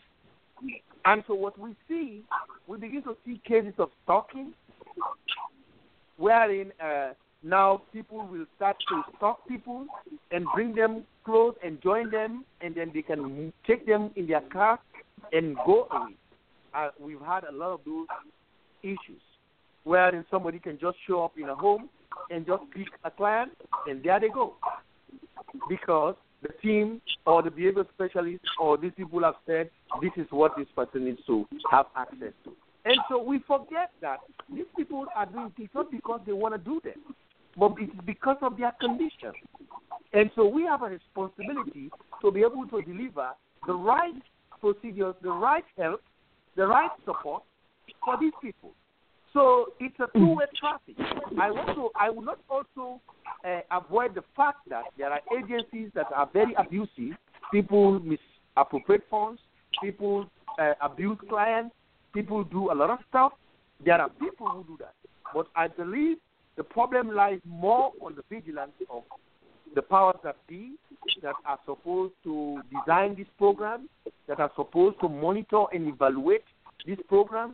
[1.07, 2.23] And so what we see,
[2.67, 4.53] we begin to see cases of stalking,
[6.19, 7.13] wherein uh,
[7.43, 9.87] now people will start to stalk people
[10.31, 14.43] and bring them close and join them, and then they can take them in their
[14.53, 14.79] car
[15.33, 16.15] and go away.
[16.75, 18.07] Uh, we've had a lot of those
[18.83, 19.23] issues,
[19.85, 21.89] wherein somebody can just show up in a home
[22.31, 23.53] and just pick a client,
[23.87, 24.55] and there they go.
[25.69, 29.71] Because the team or the behavior specialist or these people have said
[30.03, 32.53] this is what this person needs to have access to.
[32.85, 34.19] And so we forget that
[34.53, 37.15] these people are doing things not because they want to do them,
[37.57, 39.33] but it's because of their condition.
[40.13, 41.91] And so we have a responsibility
[42.23, 43.31] to be able to deliver
[43.67, 44.15] the right
[44.61, 46.01] procedures, the right help,
[46.57, 47.43] the right support
[48.05, 48.73] for these people.
[49.37, 50.97] So it's a two-way traffic.
[51.39, 53.03] I also, I will not also
[53.45, 57.19] uh, avoid the fact that there are agencies that are very abusive.
[57.53, 59.39] People misappropriate funds.
[59.83, 60.25] People
[60.59, 61.75] uh, abuse clients.
[62.15, 63.33] People do a lot of stuff.
[63.85, 64.95] There are people who do that.
[65.35, 66.17] But I believe
[66.57, 69.03] the problem lies more on the vigilance of
[69.75, 70.77] the powers that be
[71.23, 73.91] that are supposed to design these programs,
[74.29, 76.45] that are supposed to monitor and evaluate
[76.87, 77.53] these programs.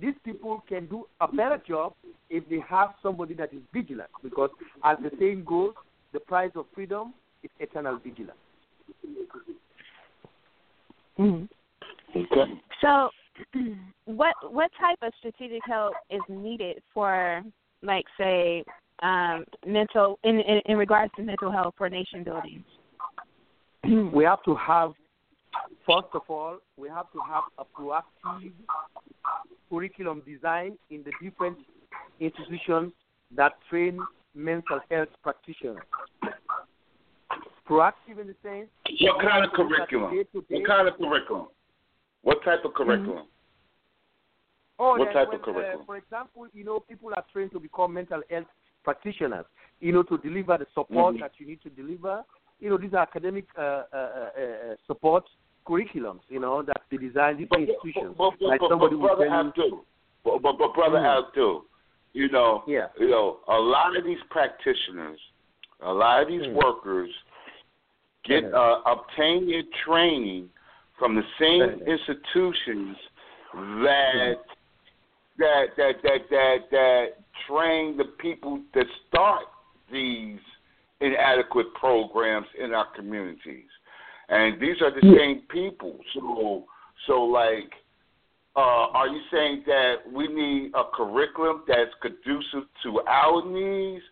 [0.00, 1.94] These people can do a better job
[2.30, 4.50] if they have somebody that is vigilant, because
[4.84, 5.74] as the saying goes,
[6.12, 8.38] the price of freedom is eternal vigilance.
[11.18, 11.44] Mm-hmm.
[12.18, 12.52] Okay.
[12.80, 13.10] So,
[14.06, 17.42] what what type of strategic help is needed for,
[17.82, 18.64] like, say,
[19.02, 22.64] um, mental in, in in regards to mental health for nation building?
[24.12, 24.92] we have to have,
[25.86, 28.52] first of all, we have to have a proactive
[29.72, 31.56] curriculum design in the different
[32.20, 32.92] institutions
[33.34, 33.98] that train
[34.34, 35.78] mental health practitioners.
[37.68, 38.68] Proactive in the sense.
[39.00, 40.12] What kind of curriculum?
[40.48, 41.46] What kind of curriculum?
[42.22, 43.26] What type of curriculum?
[44.78, 45.80] Oh, What type when, of curriculum?
[45.80, 48.46] Uh, for example, you know, people are trained to become mental health
[48.84, 49.46] practitioners.
[49.80, 51.20] You know, to deliver the support Mhm.
[51.20, 52.24] that you need to deliver.
[52.60, 55.24] You know, these are academic uh, uh, uh, uh, support
[55.66, 56.20] curriculums.
[56.28, 58.14] You know, that they design these But, institutions.
[58.18, 59.84] but, but, like somebody but brother tell you,
[60.24, 61.26] but, but, but brother Mm.
[61.26, 61.64] Abdul,
[62.12, 62.88] you know, Yeah.
[62.98, 65.18] you know, a lot of these practitioners,
[65.80, 66.54] a lot of these Mm.
[66.54, 67.10] workers
[68.24, 68.54] get Mhm.
[68.54, 70.48] uh, obtain their training
[70.98, 71.86] from the same Mhm.
[71.86, 72.96] institutions
[73.82, 74.38] that
[75.38, 77.14] that that that that that
[77.46, 79.48] train the people that start
[79.90, 80.40] these
[81.00, 83.68] inadequate programs in our communities.
[84.32, 85.98] And these are the same people.
[86.14, 86.64] So
[87.06, 87.70] so like
[88.56, 94.02] uh, are you saying that we need a curriculum that's conducive to our needs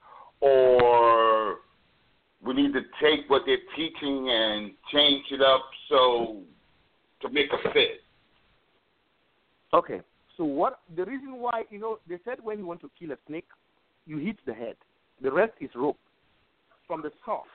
[0.40, 1.56] or
[2.44, 6.42] we need to take what they're teaching and change it up so
[7.22, 8.00] to make a fit?
[9.72, 10.02] Okay.
[10.36, 13.16] So what the reason why you know they said when you want to kill a
[13.26, 13.48] snake,
[14.06, 14.76] you hit the head.
[15.22, 15.98] The rest is rope.
[16.86, 17.46] From the source,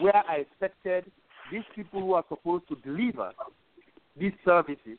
[0.00, 1.10] where I expected
[1.50, 3.32] these people who are supposed to deliver
[4.18, 4.98] these services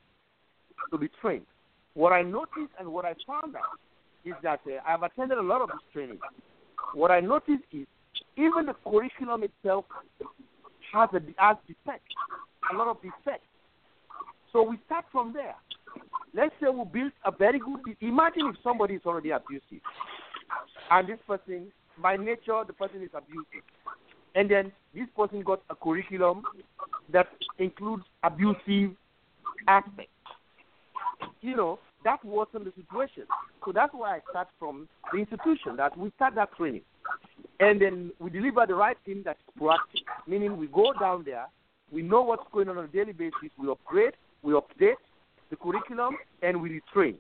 [0.92, 1.46] to be trained.
[1.94, 3.80] What I noticed and what I found out
[4.26, 6.20] is that uh, I've attended a lot of these trainings.
[6.94, 7.88] What I noticed is
[8.38, 9.86] even the curriculum itself
[10.94, 12.14] has a has defects,
[12.72, 13.48] a lot of defects.
[14.52, 15.56] So we start from there.
[16.34, 17.80] Let's say we build a very good.
[18.02, 19.82] Imagine if somebody is already abusive,
[20.92, 23.64] and this person, by nature, the person is abusive,
[24.36, 26.44] and then this person got a curriculum
[27.12, 28.96] that includes abusive
[29.68, 30.12] aspects.
[31.42, 33.24] You know, that wasn't the situation.
[33.66, 36.82] So that's why I start from the institution that we start that training.
[37.60, 41.46] And then we deliver the right thing that's proactive, meaning we go down there,
[41.92, 44.96] we know what's going on on a daily basis, we upgrade, we update
[45.50, 47.16] the curriculum, and we retrain.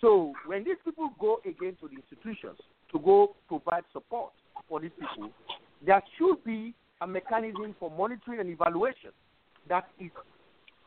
[0.00, 2.58] So when these people go again to the institutions
[2.92, 4.32] to go provide support
[4.68, 5.30] for these people,
[5.84, 9.10] there should be a mechanism for monitoring and evaluation
[9.68, 10.10] that is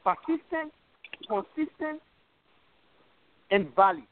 [0.03, 0.71] persistent,
[1.27, 2.01] consistent,
[3.51, 4.03] and valid.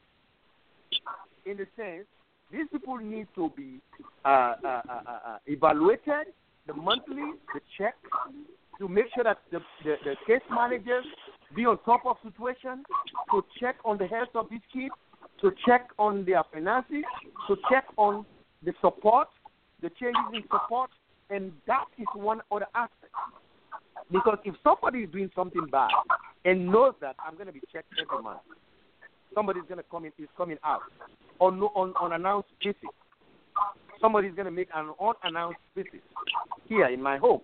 [1.46, 2.06] In the sense,
[2.50, 3.80] these people need to be
[4.24, 6.32] uh, uh, uh, uh, uh evaluated,
[6.66, 7.94] the monthly, the check,
[8.78, 11.04] to make sure that the, the, the case managers
[11.54, 12.84] be on top of situation,
[13.30, 14.94] to check on the health of these kids,
[15.40, 17.04] to check on their finances,
[17.48, 18.24] to check on
[18.64, 19.28] the support,
[19.82, 20.90] the changes in support,
[21.30, 23.12] and that is one other aspect.
[24.10, 25.90] Because if somebody is doing something bad
[26.44, 28.40] and knows that I'm going to be checked every month,
[29.34, 30.82] somebody's going to come in, is coming out
[31.40, 32.76] on on unannounced visit.
[34.00, 36.02] Somebody's going to make an unannounced visit
[36.68, 37.40] here in my home,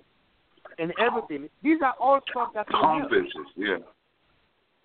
[0.78, 1.48] and everything.
[1.62, 3.76] These are all stuff that will home visits, yeah.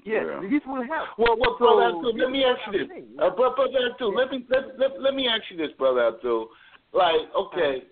[0.06, 0.42] Yes, yeah.
[0.50, 1.08] this will help.
[1.18, 3.04] Well, well, so, brother Abdul, let me ask you this.
[3.22, 6.50] Uh, brother Abdul, let me let, let, let me ask you this, brother Abdul.
[6.94, 7.84] Like, okay,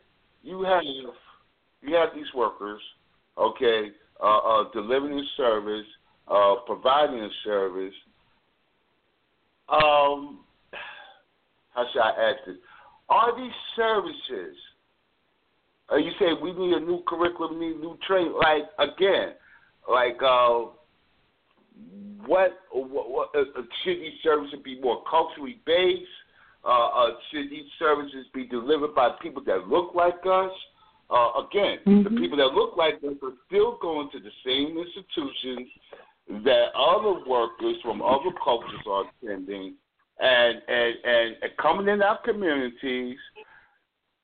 [0.44, 2.82] you have you have these workers,
[3.38, 5.86] okay, uh, uh, delivering a service,
[6.28, 7.94] uh, providing a service.
[9.70, 10.42] Um,
[11.74, 12.58] how should I ask this?
[13.10, 14.56] Are these services?
[15.92, 18.34] Uh, you say we need a new curriculum, we need new training.
[18.34, 19.34] Like again,
[19.90, 20.66] like uh,
[22.26, 26.04] what, what, what uh, uh, should these services be more culturally based?
[26.63, 30.52] Uh, uh, should these services be delivered by people that look like us?
[31.10, 32.04] Uh, again, mm-hmm.
[32.04, 35.67] the people that look like us are still going to the same institutions
[36.45, 39.76] that other workers from other cultures are attending,
[40.19, 43.17] and and and, and coming in our communities,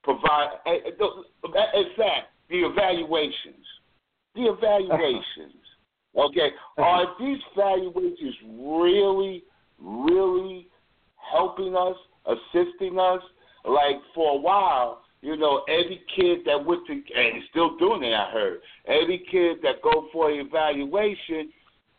[0.04, 0.52] provide.
[0.66, 3.66] in fact the evaluations,
[4.36, 5.54] the evaluations.
[6.18, 9.44] Okay, are these evaluations really,
[9.78, 10.68] really
[11.32, 11.96] helping us,
[12.28, 13.22] assisting us?
[13.66, 18.14] Like for a while, you know, every kid that went to and still doing it,
[18.14, 18.60] I heard.
[18.86, 21.52] Every kid that go for evaluation,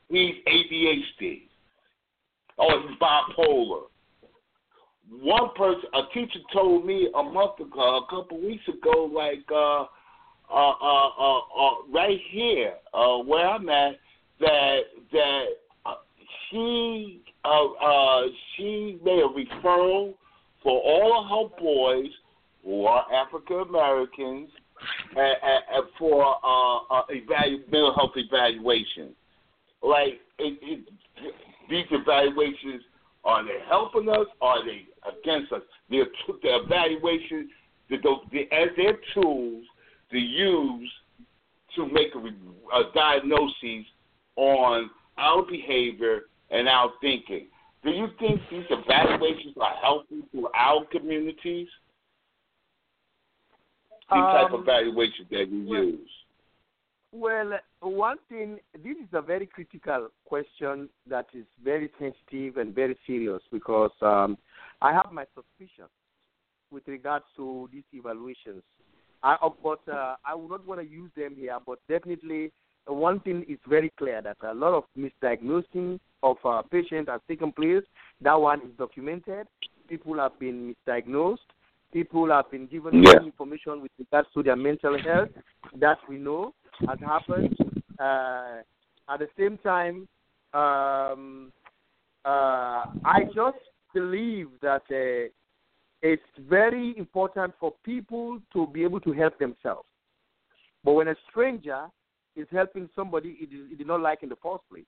[0.09, 1.43] he's ADHD
[2.57, 3.83] or he's bipolar.
[5.11, 9.85] One person, a teacher told me a month ago, a couple weeks ago, like uh,
[10.51, 13.95] uh, uh, uh, uh right here, uh, where I'm at,
[14.41, 14.81] that
[15.13, 15.45] that
[15.87, 15.95] uh,
[16.51, 18.23] she uh, uh,
[18.57, 20.15] she made a referral
[20.63, 22.11] for all of her boys
[22.65, 24.49] who are African Americans
[25.99, 29.15] for uh, uh, evalu- mental health evaluation.
[29.83, 30.85] Like it, it,
[31.71, 32.83] these evaluations
[33.25, 34.27] are they helping us?
[34.41, 35.63] Are they against us?
[35.91, 36.07] They're
[36.43, 37.51] the evaluation,
[37.91, 37.97] the,
[38.33, 39.65] the, as their tools
[40.11, 40.91] to use
[41.77, 43.87] to make a, a diagnosis
[44.37, 47.49] on our behavior and our thinking.
[47.85, 51.69] Do you think these evaluations are helpful to our communities?
[54.11, 56.11] These um, type of um, evaluations that you well, use.
[57.13, 62.97] Well, one thing, this is a very critical question that is very sensitive and very
[63.07, 64.37] serious because um,
[64.83, 65.91] I have my suspicions
[66.71, 68.63] with regards to these evaluations.
[69.23, 72.53] I, but uh, I would not want to use them here, but definitely
[72.95, 77.53] one thing is very clear that a lot of misdiagnosing of uh, patients has taken
[77.53, 77.85] place.
[78.21, 79.47] That one is documented.
[79.89, 81.39] People have been misdiagnosed.
[81.93, 83.21] People have been given yeah.
[83.25, 85.31] information with regards to their mental health
[85.81, 86.53] that we know
[86.87, 87.57] has happened.
[87.99, 88.59] Uh,
[89.09, 90.07] at the same time,
[90.53, 91.53] um,
[92.25, 93.59] uh, I just
[93.95, 95.31] believe that uh,
[96.03, 99.89] it's very important for people to be able to help themselves.
[100.85, 101.87] But when a stranger
[102.39, 104.85] is helping somebody it did not like in the first place.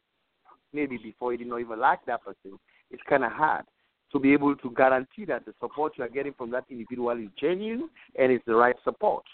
[0.73, 2.59] maybe before you did not even like that person,
[2.91, 3.65] it's kind of hard
[4.13, 7.29] to be able to guarantee that the support you are getting from that individual is
[7.39, 7.89] genuine
[8.19, 9.25] and it's the right support.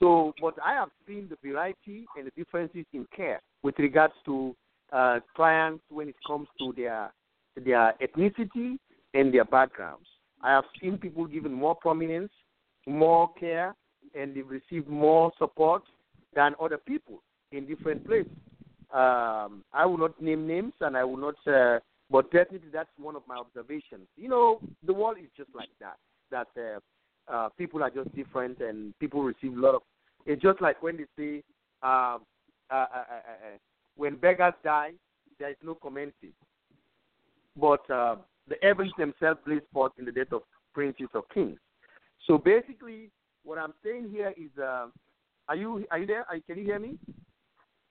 [0.00, 4.54] So, but I have seen the variety and the differences in care with regards to
[4.92, 7.12] uh, clients when it comes to their
[7.64, 8.78] their ethnicity
[9.14, 10.06] and their backgrounds.
[10.42, 12.32] I have seen people given more prominence,
[12.86, 13.74] more care,
[14.14, 15.82] and they've received more support
[16.34, 17.22] than other people
[17.54, 18.32] in different places.
[18.92, 21.80] Um, I will not name names, and I will not, uh,
[22.10, 24.06] but definitely that's one of my observations.
[24.16, 25.96] You know, the world is just like that.
[26.30, 29.82] That uh, uh, people are just different, and people receive a lot of.
[30.26, 31.42] It's just like when they say,
[31.82, 32.22] um,
[32.70, 33.58] uh, uh, uh, uh,
[33.96, 34.92] when beggars die,
[35.38, 36.32] there is no commencing.
[37.56, 38.16] But uh,
[38.48, 40.42] the heavens themselves place forth in the death of
[40.72, 41.58] princes or kings.
[42.26, 43.10] So basically,
[43.44, 44.86] what I'm saying here is, uh,
[45.48, 46.24] are you are you there?
[46.28, 46.96] Are, can you hear me?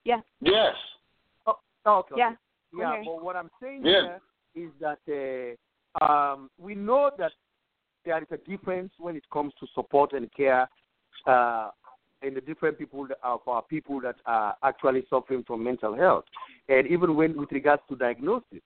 [0.04, 0.20] Yeah.
[0.40, 0.74] Yes.
[1.46, 2.14] Oh, okay.
[2.16, 2.32] Yeah.
[2.76, 2.92] Yeah.
[2.92, 3.02] Okay.
[3.06, 4.18] But what I'm saying Yeah.
[4.54, 5.58] here is that
[6.00, 7.32] uh, um, we know that
[8.04, 10.68] there is a difference when it comes to support and care
[11.26, 11.70] uh,
[12.22, 15.94] in the different people that are, for our people that are actually suffering from mental
[15.94, 16.24] health,
[16.68, 18.62] and even when with regards to diagnosis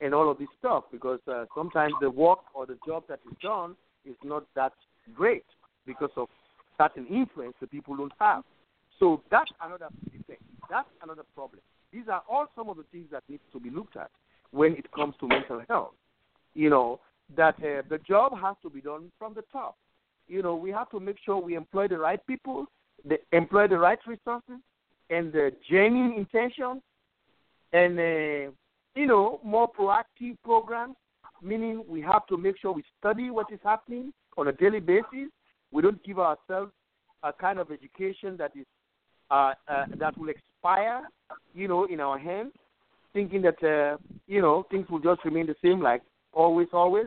[0.00, 3.36] and all of this stuff, because uh, sometimes the work or the job that is
[3.42, 4.72] done is not that
[5.14, 5.44] great
[5.86, 6.28] because of
[6.78, 8.42] certain influence the people don't have.
[8.98, 10.09] So that's another thing.
[10.70, 11.60] That's another problem.
[11.92, 14.10] These are all some of the things that need to be looked at
[14.52, 15.94] when it comes to mental health.
[16.54, 17.00] You know
[17.36, 19.76] that uh, the job has to be done from the top.
[20.28, 22.66] You know we have to make sure we employ the right people,
[23.04, 24.60] the, employ the right resources,
[25.10, 26.82] and the genuine intentions,
[27.72, 28.52] and uh,
[28.94, 30.94] you know more proactive programs.
[31.42, 35.30] Meaning we have to make sure we study what is happening on a daily basis.
[35.72, 36.72] We don't give ourselves
[37.22, 38.66] a kind of education that is
[39.30, 40.28] uh, uh, that will
[40.60, 41.02] expire,
[41.54, 42.52] you know, in our hands,
[43.12, 43.96] thinking that uh,
[44.26, 46.02] you know things will just remain the same, like
[46.32, 47.06] always, always.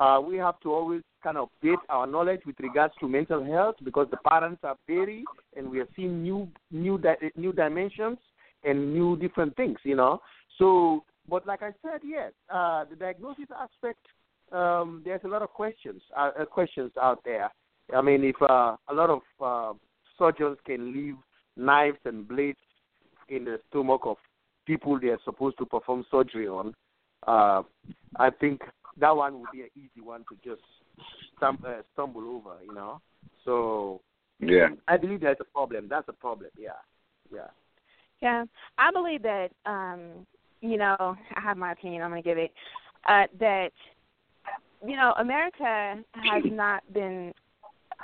[0.00, 3.74] Uh, we have to always kind of update our knowledge with regards to mental health
[3.84, 5.24] because the patterns are vary,
[5.56, 8.18] and we are seeing new new di- new dimensions
[8.64, 10.20] and new different things, you know.
[10.58, 14.00] So, but like I said, yes, uh, the diagnosis aspect.
[14.50, 17.50] Um, there's a lot of questions uh, uh, questions out there.
[17.94, 19.78] I mean, if uh, a lot of uh,
[20.18, 21.16] surgeons can leave
[21.54, 22.58] knives and blades
[23.28, 24.16] in the stomach of
[24.66, 26.74] people they are supposed to perform surgery on,
[27.26, 27.62] uh,
[28.16, 28.62] I think
[28.98, 30.62] that one would be an easy one to just
[31.40, 33.00] stum- uh, stumble over, you know.
[33.44, 34.00] So
[34.40, 34.68] Yeah.
[34.86, 35.88] I believe there's a problem.
[35.88, 36.50] That's a problem.
[36.56, 36.70] Yeah,
[37.32, 37.48] yeah.
[38.20, 38.44] Yeah,
[38.78, 40.26] I believe that um,
[40.60, 42.02] you know, I have my opinion.
[42.02, 42.52] I'm going to give it
[43.08, 43.72] uh, that
[44.86, 47.32] you know, America has not been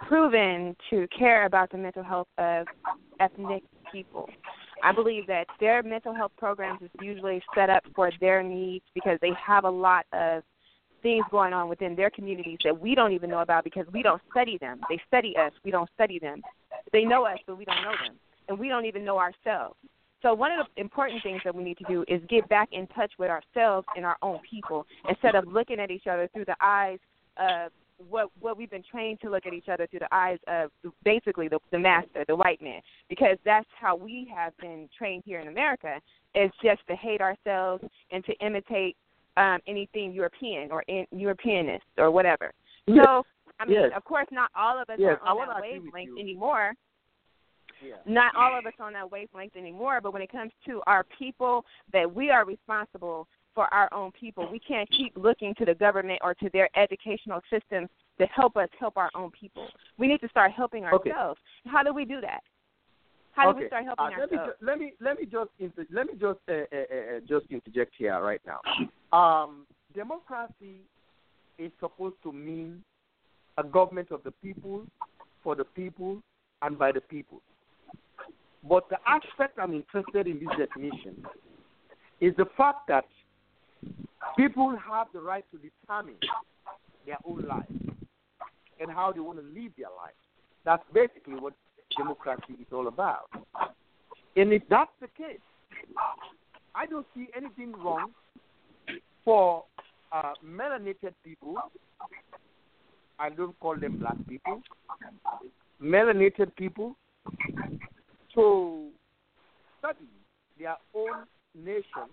[0.09, 2.66] proven to care about the mental health of
[3.20, 4.29] ethnic people.
[4.85, 9.18] I believe that their mental health programs is usually set up for their needs because
[9.22, 10.43] they have a lot of
[11.03, 14.20] things going on within their communities that we don't even know about because we don't
[14.30, 14.80] study them.
[14.91, 16.43] They study us, we don't study them.
[16.93, 18.16] They know us, but we don't know them.
[18.49, 19.76] And we don't even know ourselves.
[20.20, 22.87] So one of the important things that we need to do is get back in
[22.89, 26.57] touch with ourselves and our own people instead of looking at each other through the
[26.61, 26.99] eyes
[27.39, 30.70] of what what we've been trained to look at each other through the eyes of
[31.05, 35.40] basically the, the master, the white man, because that's how we have been trained here
[35.40, 36.01] in America.
[36.34, 38.97] Is just to hate ourselves and to imitate
[39.36, 42.53] um, anything European or in, Europeanist or whatever.
[42.86, 43.05] Yes.
[43.05, 43.24] So
[43.61, 43.92] I mean, Yes.
[43.97, 46.74] of course, not all of us Yes, are on that wavelength anymore
[47.80, 47.97] Yeah.
[48.07, 51.64] not all of us on that wavelength anymore, but when it comes to our people,
[51.92, 54.48] that we are responsible for our own people.
[54.50, 57.88] We can't keep looking to the government or to their educational systems
[58.18, 59.68] to help us help our own people.
[59.98, 61.11] We need to start helping Okay.
[61.11, 61.40] ourselves.
[61.66, 62.42] How do we do that?
[63.32, 64.59] How do we start helping uh, let me, ourselves?
[64.61, 67.92] ju- let me let me just inter- let me just uh, uh, uh, just interject
[67.98, 68.61] here right now.
[69.12, 70.82] Um, democracy
[71.59, 72.84] is supposed to mean
[73.59, 74.86] a government of the people,
[75.42, 76.22] for the people,
[76.62, 77.40] and by the people.
[78.68, 81.16] But the aspect I'm interested in this definition
[82.20, 83.05] is the fact that
[84.37, 86.16] people have the right to determine
[87.07, 87.64] their own life
[88.80, 90.14] and how they want to live their life.
[90.64, 91.55] That's basically what
[91.97, 93.28] democracy is all about.
[94.37, 95.39] And if that's the case,
[96.74, 98.11] I don't see anything wrong
[99.24, 99.64] for
[100.12, 101.57] uh, melanated people.
[103.18, 104.61] I don't call them black people.
[105.80, 106.97] Melanated people
[108.35, 108.89] to
[109.78, 110.09] study
[110.59, 111.24] their own
[111.55, 112.11] nation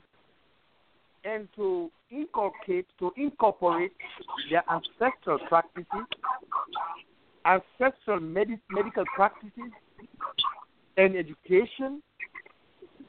[1.24, 3.92] and to inculcate, to incorporate
[4.50, 6.06] their ancestral practices,
[7.46, 9.72] ancestral medi- medical practices,
[10.98, 12.02] and education,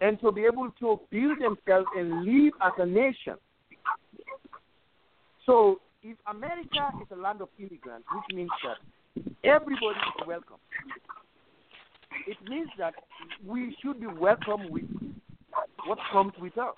[0.00, 3.34] and to be able to build themselves and live as a nation.
[5.46, 10.58] So, if America is a land of immigrants, which means that everybody is welcome,
[12.26, 12.94] it means that
[13.44, 14.84] we should be welcome with
[15.86, 16.74] what comes with us.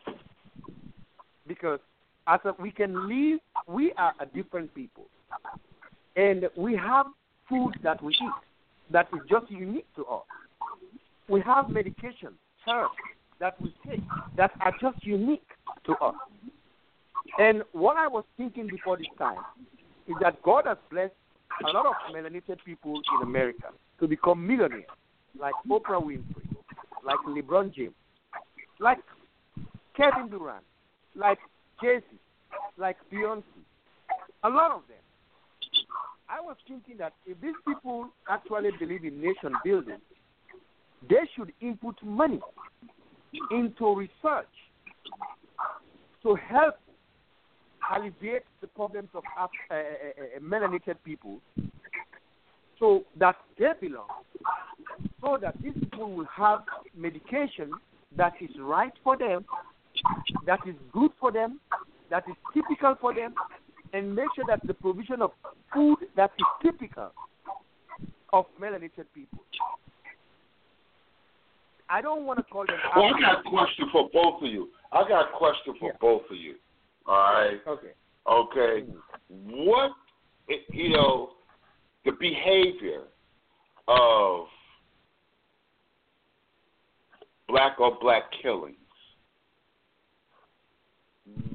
[1.47, 1.80] Because
[2.26, 5.07] as a, we can live, we are a different people.
[6.16, 7.07] And we have
[7.49, 8.30] food that we eat
[8.90, 10.22] that is just unique to us.
[11.28, 12.34] We have medication,
[12.68, 12.95] herbs
[13.40, 14.01] that we take
[14.36, 15.49] that are just unique
[15.86, 16.14] to us.
[17.38, 19.42] And what I was thinking before this time
[20.07, 21.14] is that God has blessed
[21.66, 23.68] a lot of melanated people in America
[24.01, 24.84] to become millionaires,
[25.38, 26.47] like Oprah Winfrey,
[27.05, 27.95] like LeBron James,
[28.78, 28.99] like
[29.97, 30.64] Kevin Durant,
[31.15, 31.39] like
[31.81, 32.17] Jay Z,
[32.79, 33.43] like Beyonce,
[34.43, 34.99] a lot of them.
[36.29, 39.99] I was thinking that if these people actually believe in nation building,
[41.09, 42.41] they should input money
[43.51, 44.47] into research
[46.23, 46.77] to help
[47.95, 51.41] alleviate the problems of uh, uh, uh, melanated people
[52.79, 54.09] so that they belong,
[55.21, 56.61] so that these people will have
[56.97, 57.73] medication
[58.17, 59.45] that is right for them,
[60.46, 61.61] that is good for them,
[62.11, 63.34] that is typical for them,
[63.92, 65.32] and make sure that the provision of
[65.72, 67.12] food that is typical
[68.32, 69.38] of melanated people.
[71.88, 72.76] I don't want to call them.
[72.96, 74.68] Well, I got a question for both of you.
[74.92, 75.96] I got a question for yeah.
[76.00, 76.55] both of you.
[77.07, 77.61] All right.
[77.66, 77.92] Okay.
[78.26, 78.86] Okay.
[79.32, 79.66] Mm-hmm.
[79.66, 79.92] What
[80.72, 81.30] you know,
[82.05, 83.02] the behavior
[83.88, 84.46] of
[87.48, 88.76] black or black killings.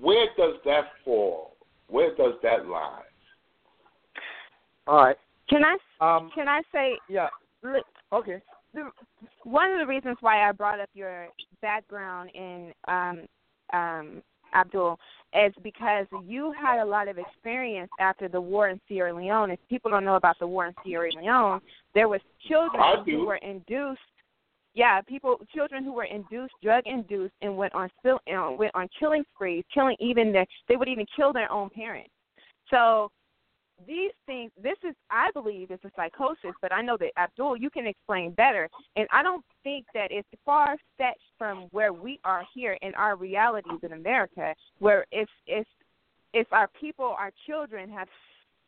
[0.10, 1.56] Where does that fall?
[1.88, 3.04] Where does that lie?
[4.88, 5.18] All right.
[5.48, 6.32] Can I Um.
[6.34, 7.30] can I say Yeah.
[7.62, 8.42] li- Okay.
[8.74, 8.92] the,
[9.44, 11.28] one of the reasons why I brought up your
[11.62, 13.28] background in um,
[13.72, 14.24] um,
[14.56, 15.00] Abdul
[15.34, 19.52] is because you had a lot of experience after the war in Sierra Leone.
[19.52, 21.62] If people don't know about the war in Sierra Leone,
[21.94, 24.02] there was children who were induced.
[24.74, 28.88] Yeah, people, children who were induced, drug induced, and went on still uh, went on
[29.00, 30.46] killing sprees, killing even their.
[30.68, 32.12] They would even kill their own parents.
[32.70, 33.12] So
[33.88, 37.70] these things this is i believe is a psychosis but i know that abdul you
[37.70, 42.44] can explain better and i don't think that it's far fetched from where we are
[42.54, 45.66] here in our realities in america where if if
[46.34, 48.08] if our people our children have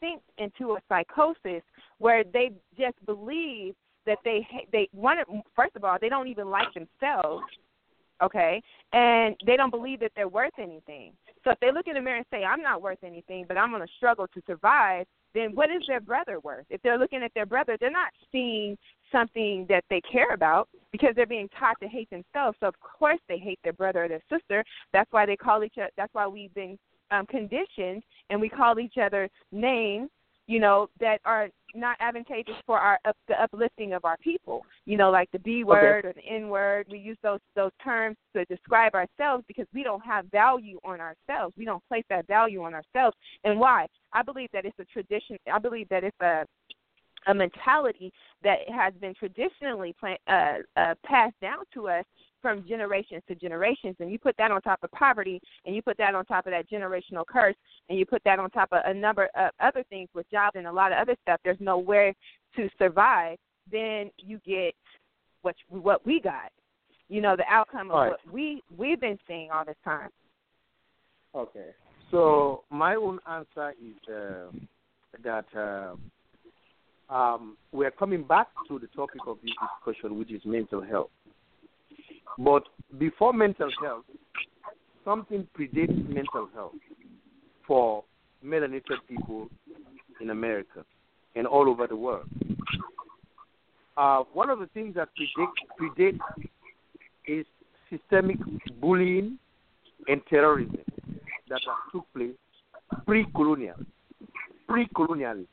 [0.01, 1.63] synced into a psychosis
[1.99, 3.75] where they just believe
[4.05, 7.43] that they they to first of all they don't even like themselves
[8.21, 8.61] okay
[8.93, 12.17] and they don't believe that they're worth anything so if they look in the mirror
[12.17, 15.69] and say, I'm not worth anything, but I'm going to struggle to survive, then what
[15.71, 16.65] is their brother worth?
[16.69, 18.77] If they're looking at their brother, they're not seeing
[19.11, 22.57] something that they care about because they're being taught to hate themselves.
[22.59, 24.63] So of course they hate their brother or their sister.
[24.93, 25.89] That's why they call each other.
[25.97, 26.77] That's why we've been
[27.11, 30.09] um, conditioned and we call each other names,
[30.47, 34.63] you know, that are not advantageous for our up, the uplifting of our people.
[34.85, 36.87] You know, like the B word or the N word.
[36.89, 41.53] We use those those terms to describe ourselves because we don't have value on ourselves.
[41.57, 43.15] We don't place that value on ourselves.
[43.43, 43.87] And why?
[44.13, 45.37] I believe that it's a tradition.
[45.51, 46.45] I believe that it's a
[47.27, 48.11] a mentality
[48.43, 52.03] that has been traditionally plan, uh, uh, passed down to us
[52.41, 53.95] from generations to generations.
[53.99, 56.51] And you put that on top of poverty, and you put that on top of
[56.51, 57.55] that generational curse,
[57.89, 60.67] and you put that on top of a number of other things with jobs and
[60.67, 61.39] a lot of other stuff.
[61.43, 62.13] There's nowhere
[62.55, 63.37] to survive.
[63.71, 64.73] Then you get
[65.41, 66.51] what what we got.
[67.09, 68.09] You know, the outcome of right.
[68.09, 70.09] what we we've been seeing all this time.
[71.35, 71.69] Okay.
[72.09, 74.51] So my own answer is uh,
[75.23, 75.95] that uh,
[77.13, 79.51] um, we are coming back to the topic of this
[79.85, 81.09] discussion, which is mental health.
[82.37, 82.63] But
[82.97, 84.05] before mental health,
[85.03, 86.73] something predates mental health
[87.67, 88.03] for
[88.43, 89.49] melanated people
[90.19, 90.83] in America
[91.35, 92.27] and all over the world.
[93.97, 95.49] Uh, one of the things that predate,
[95.79, 96.19] predates
[97.27, 97.45] is
[97.89, 98.37] systemic
[98.79, 99.37] bullying
[100.07, 100.79] and terrorism
[101.49, 101.61] that
[101.91, 102.31] took place
[103.05, 103.75] pre-colonial,
[104.67, 105.47] pre-colonialism.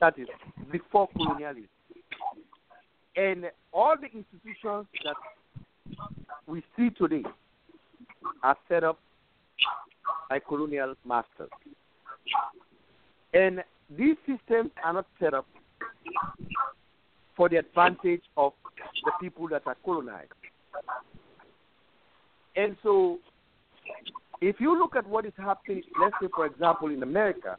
[0.00, 0.26] That is
[0.72, 1.68] before colonialism,
[3.20, 5.16] and all the institutions that
[6.46, 7.22] we see today
[8.42, 8.98] are set up
[10.30, 11.50] by colonial masters,
[13.34, 13.62] and
[13.98, 15.46] these systems are not set up
[17.36, 18.52] for the advantage of
[19.04, 20.32] the people that are colonized.
[22.56, 23.18] And so
[24.40, 27.54] if you look at what is happening, let's say, for example, in America,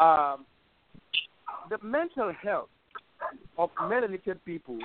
[0.00, 0.44] um,
[1.70, 2.68] the mental health
[3.56, 4.78] of melanated people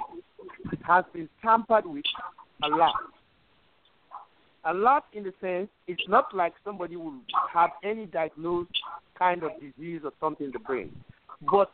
[0.86, 2.04] has been tampered with
[2.64, 2.96] a lot.
[4.66, 7.14] A lot in the sense it's not like somebody will
[7.54, 8.72] have any diagnosed
[9.18, 10.92] kind of disease or something in the brain.
[11.52, 11.70] But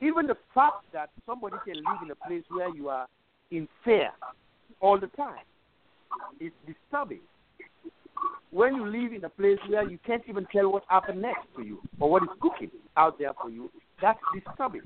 [0.00, 3.06] even the fact that somebody can live in a place where you are
[3.50, 4.10] in fear
[4.80, 5.44] all the time
[6.40, 7.20] is disturbing.
[8.50, 11.62] When you live in a place where you can't even tell what happened next to
[11.62, 14.82] you or what is cooking out there for you, that's disturbing.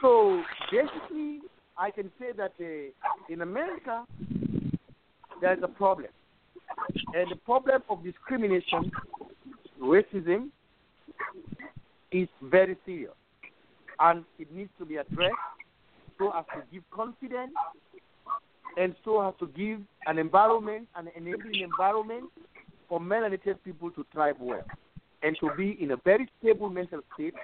[0.00, 1.40] So basically,
[1.76, 4.04] I can say that uh, in America,
[5.40, 6.10] there's a problem.
[7.14, 8.90] And the problem of discrimination,
[9.80, 10.50] racism,
[12.12, 13.12] is very serious.
[14.00, 15.34] And it needs to be addressed
[16.18, 17.52] so as to give confidence
[18.76, 22.24] and so as to give an environment, an enabling environment
[22.88, 24.64] for melanated people to thrive well
[25.22, 27.34] and to be in a very stable mental state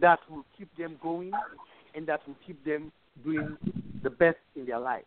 [0.00, 1.32] that will keep them going
[1.94, 2.92] and that will keep them
[3.24, 3.56] doing
[4.02, 5.06] the best in their lives.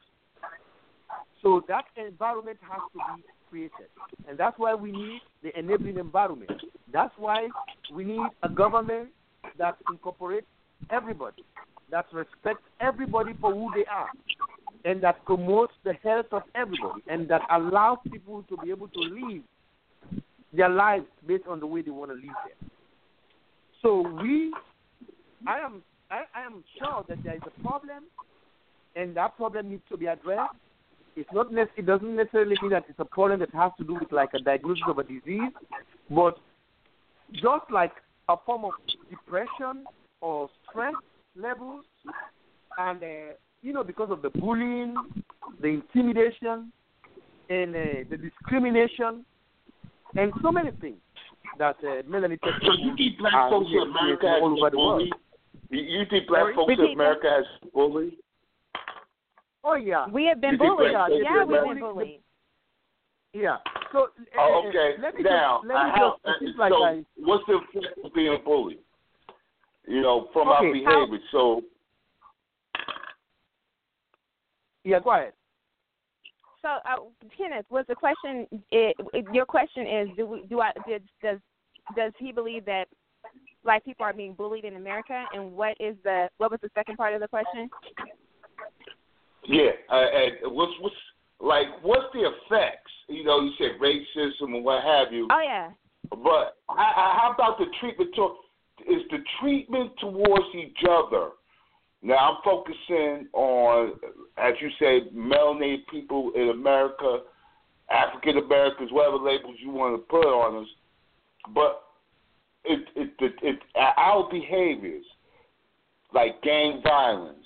[1.41, 3.89] So that environment has to be created.
[4.27, 6.51] And that's why we need the enabling environment.
[6.91, 7.49] That's why
[7.93, 9.09] we need a government
[9.57, 10.47] that incorporates
[10.89, 11.43] everybody,
[11.91, 14.09] that respects everybody for who they are,
[14.86, 18.99] and that promotes the health of everybody, and that allows people to be able to
[18.99, 19.43] live
[20.53, 22.69] their lives based on the way they want to live them.
[23.81, 24.53] So we,
[25.47, 28.03] I am, I, I am sure that there is a problem,
[28.95, 30.55] and that problem needs to be addressed.
[31.15, 34.11] It's not it doesn't necessarily mean that it's a problem that has to do with
[34.11, 35.51] like a diagnosis of a disease,
[36.09, 36.37] but
[37.33, 37.93] just like
[38.29, 38.71] a form of
[39.09, 39.85] depression
[40.21, 40.93] or stress
[41.35, 41.85] levels,
[42.79, 44.95] and uh, you know because of the bullying,
[45.61, 46.71] the intimidation,
[47.49, 49.23] and uh, the discrimination
[50.15, 50.97] and so many things
[51.57, 55.13] that uh, Melanie So you think black folks in America all over the world?
[55.70, 58.18] You think black folks in America has bullied?
[59.64, 60.91] Oh yeah, we have been bullied.
[60.91, 62.20] Yeah, yeah we've been bullied.
[63.34, 63.57] Yeah.
[63.91, 64.07] So
[64.38, 65.01] oh, okay.
[65.01, 68.14] let me now, just, let me how, just, like so I, what's the effect of
[68.14, 68.80] being bullied?
[69.88, 70.86] You know, from okay, our behavior.
[70.86, 71.61] How, so.
[74.84, 75.34] Yeah, go ahead.
[76.61, 76.97] So, uh,
[77.38, 78.47] Kenneth, was the question?
[78.72, 81.39] It, it, your question is: Do we, do I did, does
[81.95, 82.86] does he believe that
[83.64, 85.26] black people are being bullied in America?
[85.34, 87.70] And what is the what was the second part of the question?
[89.47, 90.95] Yeah, uh, and what's what's
[91.39, 92.91] like what's the effects?
[93.07, 95.28] You know, you said racism and what have you.
[95.32, 95.72] Oh yeah.
[96.09, 98.11] But how about the treatment?
[98.16, 98.36] To,
[98.88, 101.30] is the treatment towards each other
[102.03, 103.93] now I'm focusing on,
[104.38, 107.20] as you say, melanated people in America,
[107.89, 110.70] African Americans, whatever labels you want to put on us.
[111.55, 111.82] But
[112.66, 115.05] it, it, it, it our behaviors,
[116.14, 117.45] like gang violence,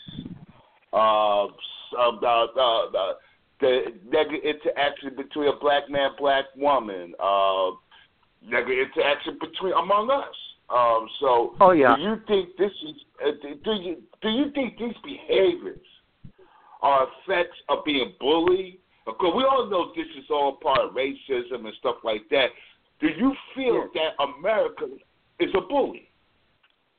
[0.94, 1.48] uh, uh,
[2.00, 3.14] uh,
[3.60, 7.72] the negative interaction between a black man, black woman, uh,
[8.44, 10.36] negative interaction between among us.
[10.70, 11.96] Um, so, oh yeah.
[11.96, 12.96] Do you think this is?
[13.26, 13.32] Uh,
[13.64, 15.80] do you do you think these behaviors
[16.82, 18.80] are effects of being bullied?
[19.06, 22.48] Because we all know this is all part of racism and stuff like that.
[23.00, 24.14] Do you feel yes.
[24.18, 25.00] that America is
[25.40, 26.08] a bully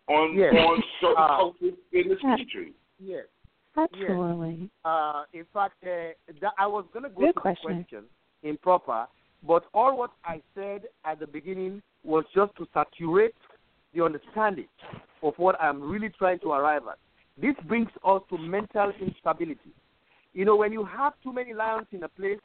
[0.08, 0.54] on yes.
[0.54, 2.72] on certain uh, cultures in this country?
[2.98, 3.24] Yes.
[3.76, 4.60] Absolutely.
[4.60, 4.70] Yes.
[4.84, 7.68] Uh, in fact, uh, th- I was going to go Good to question.
[7.68, 8.04] the question
[8.42, 9.06] improper,
[9.46, 13.34] but all what I said at the beginning was just to saturate
[13.94, 14.68] the understanding
[15.22, 16.98] of what I'm really trying to arrive at.
[17.40, 19.72] This brings us to mental instability.
[20.32, 22.38] You know, when you have too many lions in a place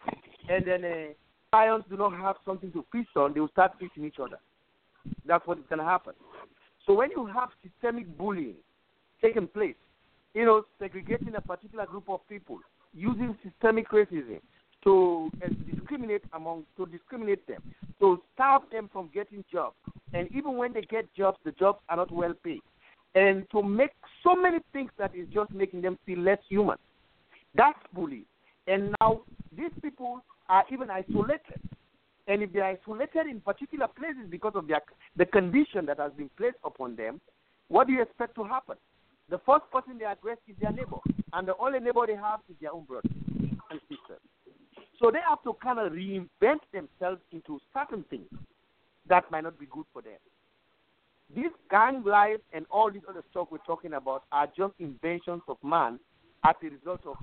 [0.50, 4.06] and then uh, lions do not have something to feast on, they will start feasting
[4.06, 4.40] each other.
[5.26, 6.14] That's what is going to happen.
[6.86, 8.56] So when you have systemic bullying
[9.22, 9.76] taking place,
[10.34, 12.60] you know, segregating a particular group of people,
[12.94, 14.40] using systemic racism
[14.84, 17.62] to uh, discriminate among, to discriminate them,
[18.00, 19.76] to stop them from getting jobs,
[20.14, 22.62] and even when they get jobs, the jobs are not well paid
[23.16, 23.92] and to make
[24.24, 26.78] so many things that is just making them feel less human.
[27.56, 28.26] That's bullying.
[28.68, 29.22] And now
[29.56, 31.62] these people are even isolated.
[32.28, 34.82] And if they are isolated in particular places because of their,
[35.18, 37.20] the condition that has been placed upon them,
[37.68, 38.78] what do you expect to happen?
[39.30, 41.00] The first person they address is their neighbor,
[41.34, 43.10] and the only neighbor they have is their own brother
[43.70, 44.20] and sister.
[45.00, 48.28] So they have to kind of reinvent themselves into certain things
[49.10, 50.20] that might not be good for them.
[51.36, 55.58] This gang life and all this other stuff we're talking about are just inventions of
[55.64, 56.00] man
[56.46, 57.16] as a result of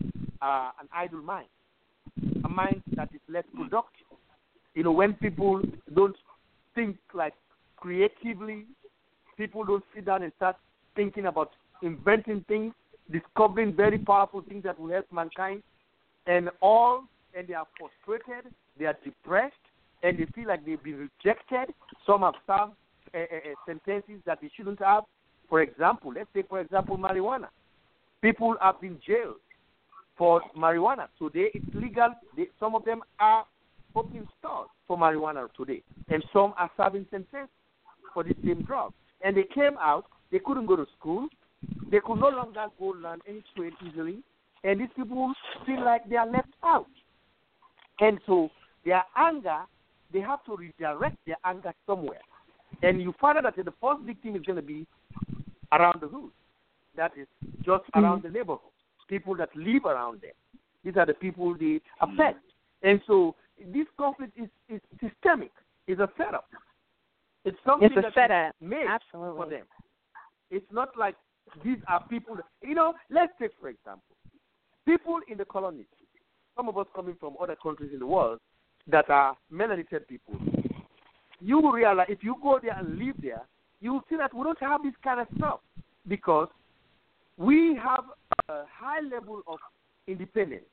[0.43, 1.49] uh, an idle mind,
[2.45, 4.10] a mind that is less productive.
[4.75, 5.62] You know, when people
[5.95, 6.16] don't
[6.75, 7.35] think like
[7.77, 8.66] creatively,
[9.37, 10.57] people don't sit down and start
[10.95, 11.51] thinking about
[11.83, 12.75] inventing things
[13.11, 15.62] discovering very powerful things that will help mankind,
[16.27, 17.05] and all,
[17.35, 19.55] and they are frustrated, they are depressed,
[20.03, 21.75] and they feel like they've been rejected.
[22.07, 22.73] Some have served
[23.14, 25.05] uh, uh, sentences that they shouldn't have.
[25.49, 27.49] For example, let's say, for example, marijuana.
[28.23, 29.37] People have been jailed
[30.16, 31.09] for marijuana.
[31.18, 32.14] Today it's legal.
[32.37, 33.45] They, some of them are
[33.95, 37.49] opening stores for marijuana today, and some are serving sentences
[38.12, 38.93] for the same drug.
[39.22, 40.07] And they came out.
[40.32, 41.28] They couldn't go to school.
[41.91, 44.18] They could no longer go learn any trade easily.
[44.64, 45.32] And these people
[45.66, 46.86] feel like they are left out.
[48.01, 48.51] And so
[48.84, 49.61] their anger,
[50.12, 52.20] they have to redirect their anger somewhere.
[52.82, 54.86] And you find out that the first victim is going to be
[55.72, 56.30] around the hood.
[56.97, 57.26] That is
[57.59, 58.05] just mm-hmm.
[58.05, 58.61] around the neighborhood.
[59.09, 60.32] People that live around them.
[60.84, 62.41] These are the people they affect.
[62.82, 63.34] And so
[63.73, 65.53] this conflict is, is systemic.
[65.87, 66.47] It's a setup.
[67.45, 68.55] It's something it's a that setup.
[68.61, 69.37] made Absolutely.
[69.37, 69.67] for them.
[70.51, 71.15] It's not like
[71.65, 72.37] these are people.
[72.63, 74.03] You know, let's take for example,
[74.87, 75.87] people in the colonies.
[76.57, 78.41] Some of us coming from other countries in the world
[78.89, 80.35] that are melanated people.
[81.41, 83.43] You realize if you go there and live there,
[83.81, 85.61] you will see that we don't have this kind of stuff
[86.07, 86.49] because
[87.39, 88.05] we have
[88.49, 89.59] a high level of
[90.07, 90.65] independence.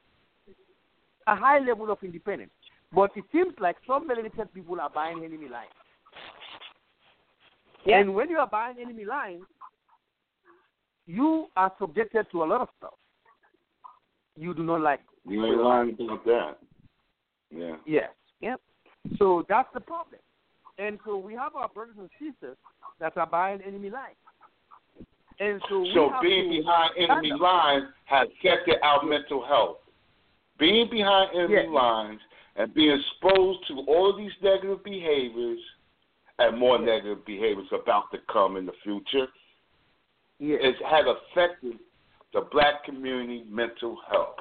[1.28, 2.52] A high level of independence.
[2.94, 5.70] But it seems like some melanated people are buying enemy lines.
[7.86, 8.00] Yeah.
[8.00, 9.44] And when you are buying enemy lines,
[11.06, 12.94] you are subjected to a lot of stuff.
[14.36, 15.00] You do not like.
[15.26, 16.58] You ain't lying about that.
[17.50, 17.76] Yeah.
[17.86, 18.10] Yes.
[18.42, 18.62] Yep.
[19.18, 20.20] So that's the problem.
[20.78, 22.58] And so we have our brothers and sisters
[23.00, 24.16] that are buying enemy lines.
[25.40, 29.78] And so, so being behind enemy lines has affected our mental health.
[30.60, 31.66] Being behind enemy yes.
[31.70, 32.20] lines
[32.58, 35.60] and being exposed to all these negative behaviors
[36.40, 36.86] and more yes.
[36.88, 39.28] negative behaviors about to come in the future
[40.40, 40.60] yes.
[40.62, 41.74] it has affected
[42.34, 44.36] the black community mental health.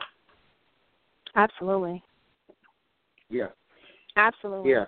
[1.35, 2.03] Absolutely.
[3.29, 3.49] Yeah.
[4.17, 4.71] Absolutely.
[4.71, 4.85] Yeah.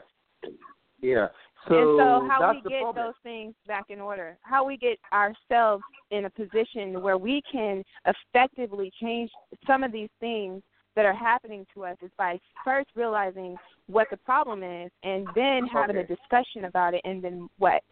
[1.01, 1.27] Yeah.
[1.69, 3.07] So and so how we get problem.
[3.07, 7.85] those things back in order, how we get ourselves in a position where we can
[8.07, 9.31] effectively change
[9.67, 10.63] some of these things
[10.99, 15.65] that are happening to us is by first realizing what the problem is and then
[15.73, 16.13] having okay.
[16.13, 17.85] a discussion about it and then what?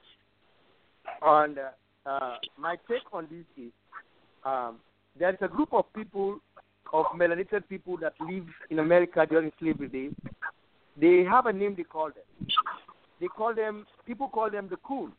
[1.23, 1.55] On
[2.05, 3.71] uh, my take on this is
[4.45, 4.79] um,
[5.17, 6.41] there's a group of people,
[6.93, 10.13] of melanated people that lived in America during slavery days.
[11.01, 12.49] They have a name they call them.
[13.21, 15.13] They call them, people call them the coon.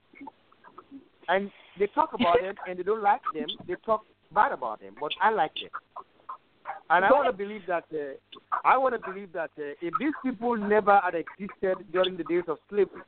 [1.29, 3.47] And they talk about them and they don't like them.
[3.65, 4.01] They talk
[4.33, 5.69] bad about them, but I like them.
[6.89, 8.15] And I want to believe that uh,
[8.63, 12.43] I want to believe that uh, if these people never had existed during the days
[12.47, 13.01] of slavery,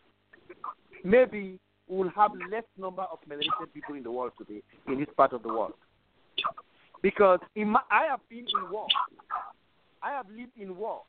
[1.03, 5.07] maybe we will have less number of melanated people in the world today in this
[5.15, 5.73] part of the world.
[7.01, 8.87] Because in my, I have been in war.
[10.03, 11.01] I have lived in war,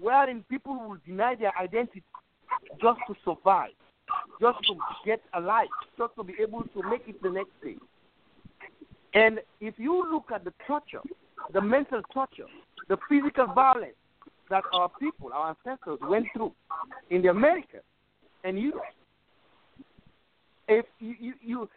[0.00, 2.02] wherein people will deny their identity
[2.80, 3.70] just to survive,
[4.40, 4.74] just to
[5.04, 5.68] get alive,
[5.98, 7.76] just to be able to make it the next day.
[9.14, 11.02] And if you look at the torture,
[11.52, 12.46] the mental torture,
[12.88, 13.94] the physical violence
[14.50, 16.52] that our people, our ancestors went through
[17.10, 17.82] in the Americas
[18.44, 18.82] and Europe,
[20.68, 21.68] if you, you, you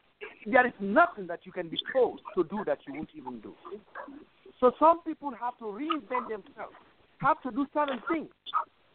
[0.45, 3.53] there is nothing that you can be told to do that you won't even do.
[4.59, 6.75] So some people have to reinvent themselves,
[7.17, 8.29] have to do certain things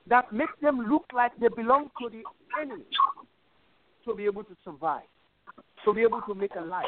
[0.08, 2.22] that make them look like they belong to the
[2.60, 2.84] enemy
[4.04, 5.02] to be able to survive,
[5.84, 6.86] to be able to make a life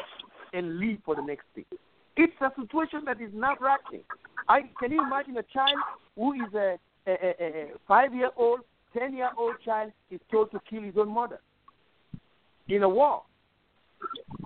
[0.53, 1.65] and live for the next day.
[2.15, 4.03] It's a situation that is not wracking.
[4.47, 5.77] I can you imagine a child
[6.15, 8.61] who is a, a, a, a five year old,
[8.97, 11.39] ten year old child is told to kill his own mother
[12.67, 13.23] in a war.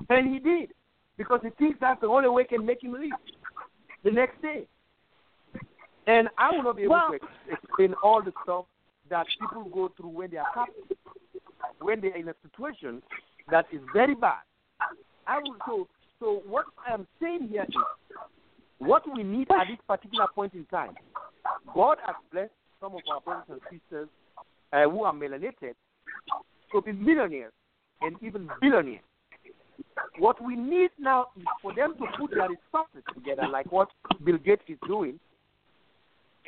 [0.09, 0.69] And he did.
[1.17, 3.11] Because he thinks that's the only way can make him live
[4.03, 4.67] the next day.
[6.05, 8.65] And I will not be able well, to explain all the stuff
[9.09, 10.97] that people go through when they are captive,
[11.81, 13.01] when they are in a situation
[13.49, 14.41] that is very bad.
[15.25, 15.87] I will so
[16.19, 17.75] so what I am saying here is
[18.79, 20.95] what we need at this particular point in time.
[21.73, 22.51] God has blessed
[22.81, 24.09] some of our brothers and sisters
[24.73, 25.73] uh, who are melanated
[26.71, 27.53] to be millionaires
[28.01, 29.01] and even billionaires.
[30.19, 33.89] What we need now is for them to put their resources together, like what
[34.23, 35.19] Bill Gates is doing,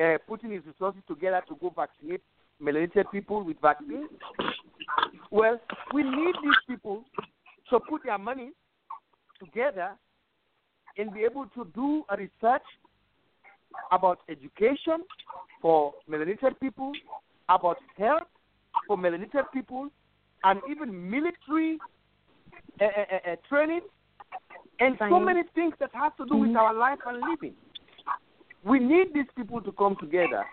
[0.03, 2.21] uh, putting his resources together to go vaccinate
[2.61, 4.09] melanated people with vaccines.
[5.31, 5.59] Well,
[5.93, 7.03] we need these people
[7.69, 8.51] to put their money
[9.39, 9.91] together
[10.97, 12.63] and be able to do a research
[13.91, 15.03] about education
[15.61, 16.91] for melanated people,
[17.47, 18.27] about health
[18.87, 19.89] for melanated people,
[20.43, 21.77] and even military
[22.81, 23.81] uh, uh, uh, training
[24.79, 27.53] and so many things that have to do with our life and living.
[28.63, 30.45] We need these people to come together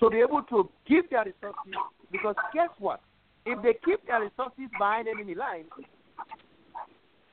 [0.00, 1.74] to be able to give their resources.
[2.10, 3.00] Because guess what?
[3.44, 5.70] If they keep their resources behind enemy lines,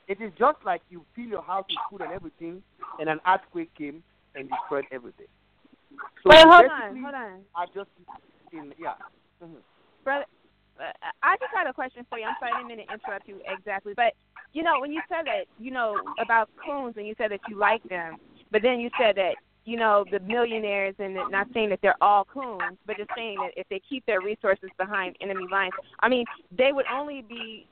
[0.08, 2.62] it is just like you fill your house with food and everything,
[3.00, 4.04] and an earthquake came
[4.36, 5.28] and destroyed everything.
[6.24, 7.40] So Wait, hold on, hold on.
[7.56, 7.90] I just
[8.52, 8.94] in yeah.
[9.44, 9.56] Mm-hmm.
[10.04, 10.26] Brother,
[10.80, 10.92] uh,
[11.22, 12.26] I just had a question for you.
[12.26, 14.14] I'm sorry, I didn't mean to interrupt you exactly, but
[14.54, 17.58] you know when you said that you know about coons and you said that you
[17.58, 18.18] like them,
[18.52, 19.36] but then you said that
[19.66, 23.52] you know the millionaires and not saying that they're all coons, but just saying that
[23.56, 26.26] if they keep their resources behind enemy lines, I mean
[26.56, 27.68] they would only be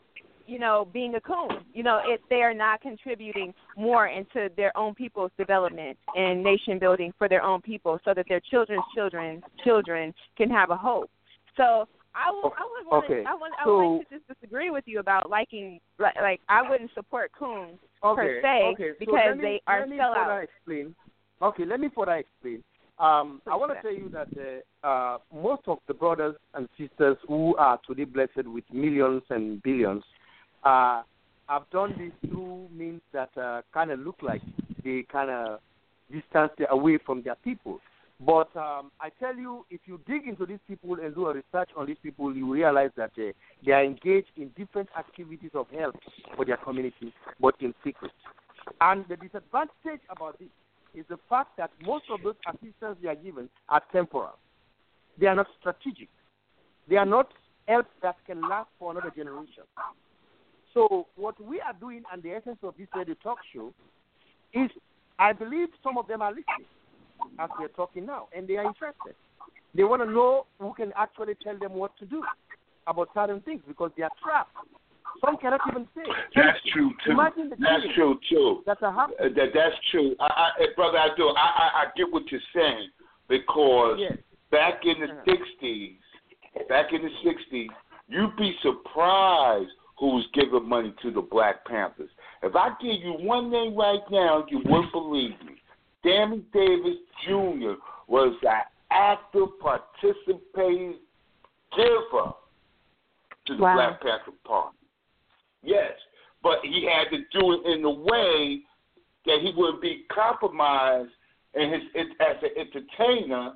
[0.51, 1.63] you know, being a coon.
[1.73, 6.77] You know, if they are not contributing more into their own people's development and nation
[6.77, 11.09] building for their own people, so that their children's children children can have a hope.
[11.55, 12.51] So I will.
[12.57, 13.05] I would want.
[13.05, 13.23] Okay.
[13.25, 13.51] I would.
[13.57, 15.79] I so, like to just disagree with you about liking.
[15.97, 18.91] Like, like I wouldn't support coons okay, per se okay.
[18.99, 20.43] because so me, they are let me sellouts.
[20.43, 20.95] Explain.
[21.41, 22.61] Okay, let me further explain.
[22.99, 24.27] Um, I want to tell you that
[24.83, 29.63] uh, uh, most of the brothers and sisters who are today blessed with millions and
[29.63, 30.03] billions
[30.63, 31.03] uh,
[31.49, 34.41] I've done this through means that uh, kind of look like
[34.83, 35.59] they kind of
[36.11, 37.79] distance away from their people.
[38.23, 41.71] But um, I tell you, if you dig into these people and do a research
[41.75, 43.31] on these people, you realize that uh,
[43.65, 45.95] they are engaged in different activities of help
[46.35, 48.11] for their community, but in secret.
[48.79, 50.49] And the disadvantage about this
[50.93, 54.37] is the fact that most of those assistance they are given are temporal.
[55.19, 56.09] They are not strategic.
[56.87, 57.29] They are not
[57.67, 59.63] help that can last for another generation.
[60.73, 63.73] So what we are doing and the essence of this radio talk show
[64.53, 64.69] is
[65.19, 66.67] I believe some of them are listening
[67.39, 69.15] as we're talking now and they are interested.
[69.75, 72.23] They want to know who can actually tell them what to do
[72.87, 74.55] about certain things because they are trapped.
[75.23, 76.01] Some cannot even say.
[76.35, 77.11] That's true too.
[77.11, 78.63] Imagine the that's true too.
[78.65, 80.15] That's a uh, that, that's true.
[80.19, 81.27] I, I, eh, brother, I do.
[81.27, 82.89] I, I, I get what you're saying
[83.27, 84.17] because yes.
[84.51, 85.35] back in the uh-huh.
[85.63, 85.97] '60s,
[86.69, 87.67] back in the '60s,
[88.07, 89.69] you'd be surprised
[90.01, 92.09] who's giving money to the Black Panthers.
[92.41, 95.61] If I give you one name right now, you wouldn't believe me.
[96.03, 97.73] Sammy Davis Jr.
[98.07, 100.95] was an active participating
[101.77, 102.33] giver
[103.45, 103.75] to the wow.
[103.75, 104.75] Black Panther Party.
[105.61, 105.91] Yes,
[106.41, 108.61] but he had to do it in a way
[109.27, 111.11] that he wouldn't be compromised
[111.53, 111.81] in his
[112.19, 113.53] as an entertainer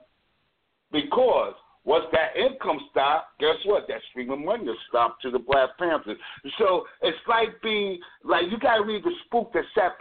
[0.91, 1.55] because
[1.85, 3.87] once that income stop, guess what?
[3.87, 6.17] That stream of money will stop to the Black Panthers.
[6.57, 9.93] So it's like being like you gotta read the spook that sat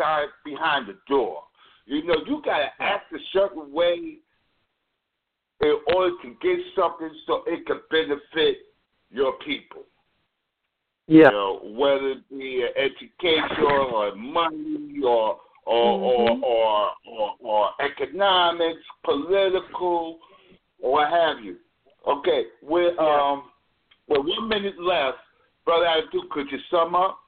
[0.44, 1.42] behind the door.
[1.84, 4.16] You know, you gotta act a certain way
[5.60, 8.58] in order to get something so it can benefit
[9.10, 9.82] your people.
[11.06, 11.26] Yeah.
[11.26, 16.42] You know, whether it be education or money or or, mm-hmm.
[16.42, 20.18] or, or or or economics, political,
[20.80, 21.56] or what have you.
[22.06, 23.44] Okay, with um,
[24.08, 25.18] with one minute left,
[25.64, 27.18] brother Abdul, could you sum up?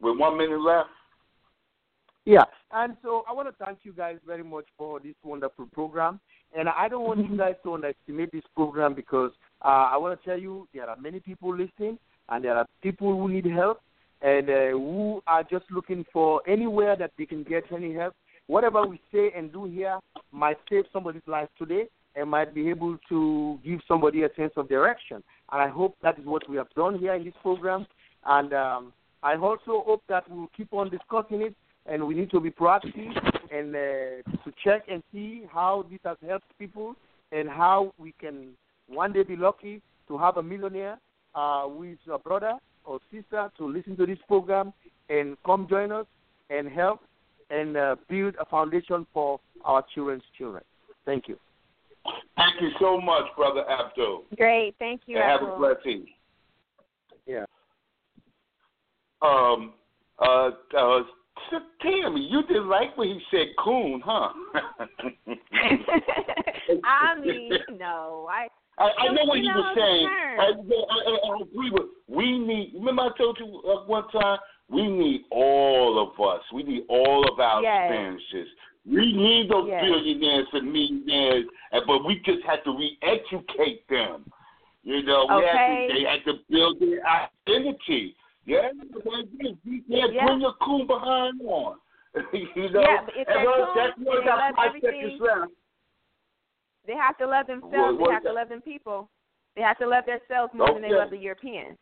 [0.00, 0.88] With one minute left.
[2.24, 6.20] Yeah, and so I want to thank you guys very much for this wonderful program.
[6.56, 9.30] And I don't want you guys to underestimate this program because
[9.64, 13.16] uh, I want to tell you there are many people listening, and there are people
[13.16, 13.80] who need help,
[14.22, 18.14] and uh, who are just looking for anywhere that they can get any help.
[18.46, 19.98] Whatever we say and do here
[20.32, 21.86] might save somebody's life today,
[22.16, 25.22] and might be able to give somebody a sense of direction.
[25.52, 27.86] And I hope that is what we have done here in this program.
[28.26, 28.92] And um,
[29.22, 31.54] I also hope that we'll keep on discussing it,
[31.86, 33.12] and we need to be proactive
[33.52, 36.94] and uh, to check and see how this has helped people
[37.32, 38.50] and how we can
[38.88, 40.98] one day be lucky to have a millionaire
[41.34, 42.54] uh, is a brother
[42.84, 44.72] or sister to listen to this program
[45.08, 46.06] and come join us
[46.50, 47.00] and help
[47.50, 50.62] and uh, build a foundation for our children's children.
[51.04, 51.38] Thank you.
[52.36, 54.24] Thank you so much, Brother Abdul.
[54.36, 54.74] Great.
[54.78, 56.14] Thank you, and Have a blessed evening.
[57.26, 57.44] Yeah.
[59.22, 59.74] Um,
[60.18, 61.00] uh, uh,
[61.82, 64.30] Tammy, you didn't like when he said coon, huh?
[66.84, 68.28] I mean, no.
[68.30, 68.48] I
[68.78, 70.08] I, I know what you you know, were saying.
[70.08, 71.82] I, I, I, I agree with.
[72.08, 72.72] We need.
[72.74, 74.38] Remember, I told you uh, one time.
[74.70, 76.42] We need all of us.
[76.54, 77.90] We need all of our yes.
[77.90, 78.54] experiences.
[78.86, 79.84] We need those yes.
[79.84, 81.44] billionaires and millionaires,
[81.86, 84.24] but we just have to re-educate them.
[84.82, 85.46] You know, we okay.
[85.46, 88.16] have to, they have to build their identity.
[88.46, 89.58] Yeah, you
[89.90, 90.26] can't yeah.
[90.26, 91.76] bring your cool behind on.
[92.32, 95.18] you know, yeah, if cool, that's what they love everything.
[95.20, 95.52] left.
[96.86, 97.74] They have to love themselves.
[97.74, 99.10] What, what they have to love them people.
[99.54, 100.80] They have to love themselves more okay.
[100.80, 101.76] than they love the Europeans.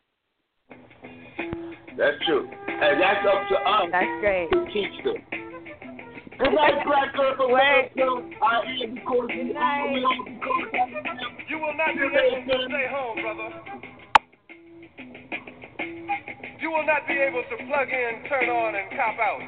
[1.97, 2.49] That's true.
[2.69, 4.51] And that's up to us That's great.
[4.53, 5.48] to teach them.
[6.39, 7.51] Good night, Black Circle.
[7.51, 7.91] Wait.
[7.99, 9.91] I am because Good night.
[11.49, 13.51] You will not be able to stay home, brother.
[16.61, 19.43] You will not be able to plug in, turn on, and cop out.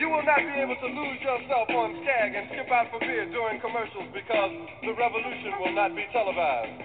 [0.00, 3.30] You will not be able to lose yourself on Skag and skip out for beer
[3.30, 4.50] during commercials because
[4.82, 6.82] the revolution will not be televised.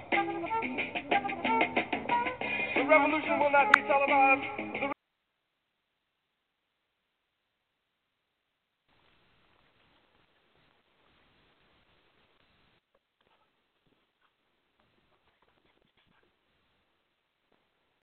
[2.75, 4.45] The revolution will not be televised.
[4.81, 4.94] The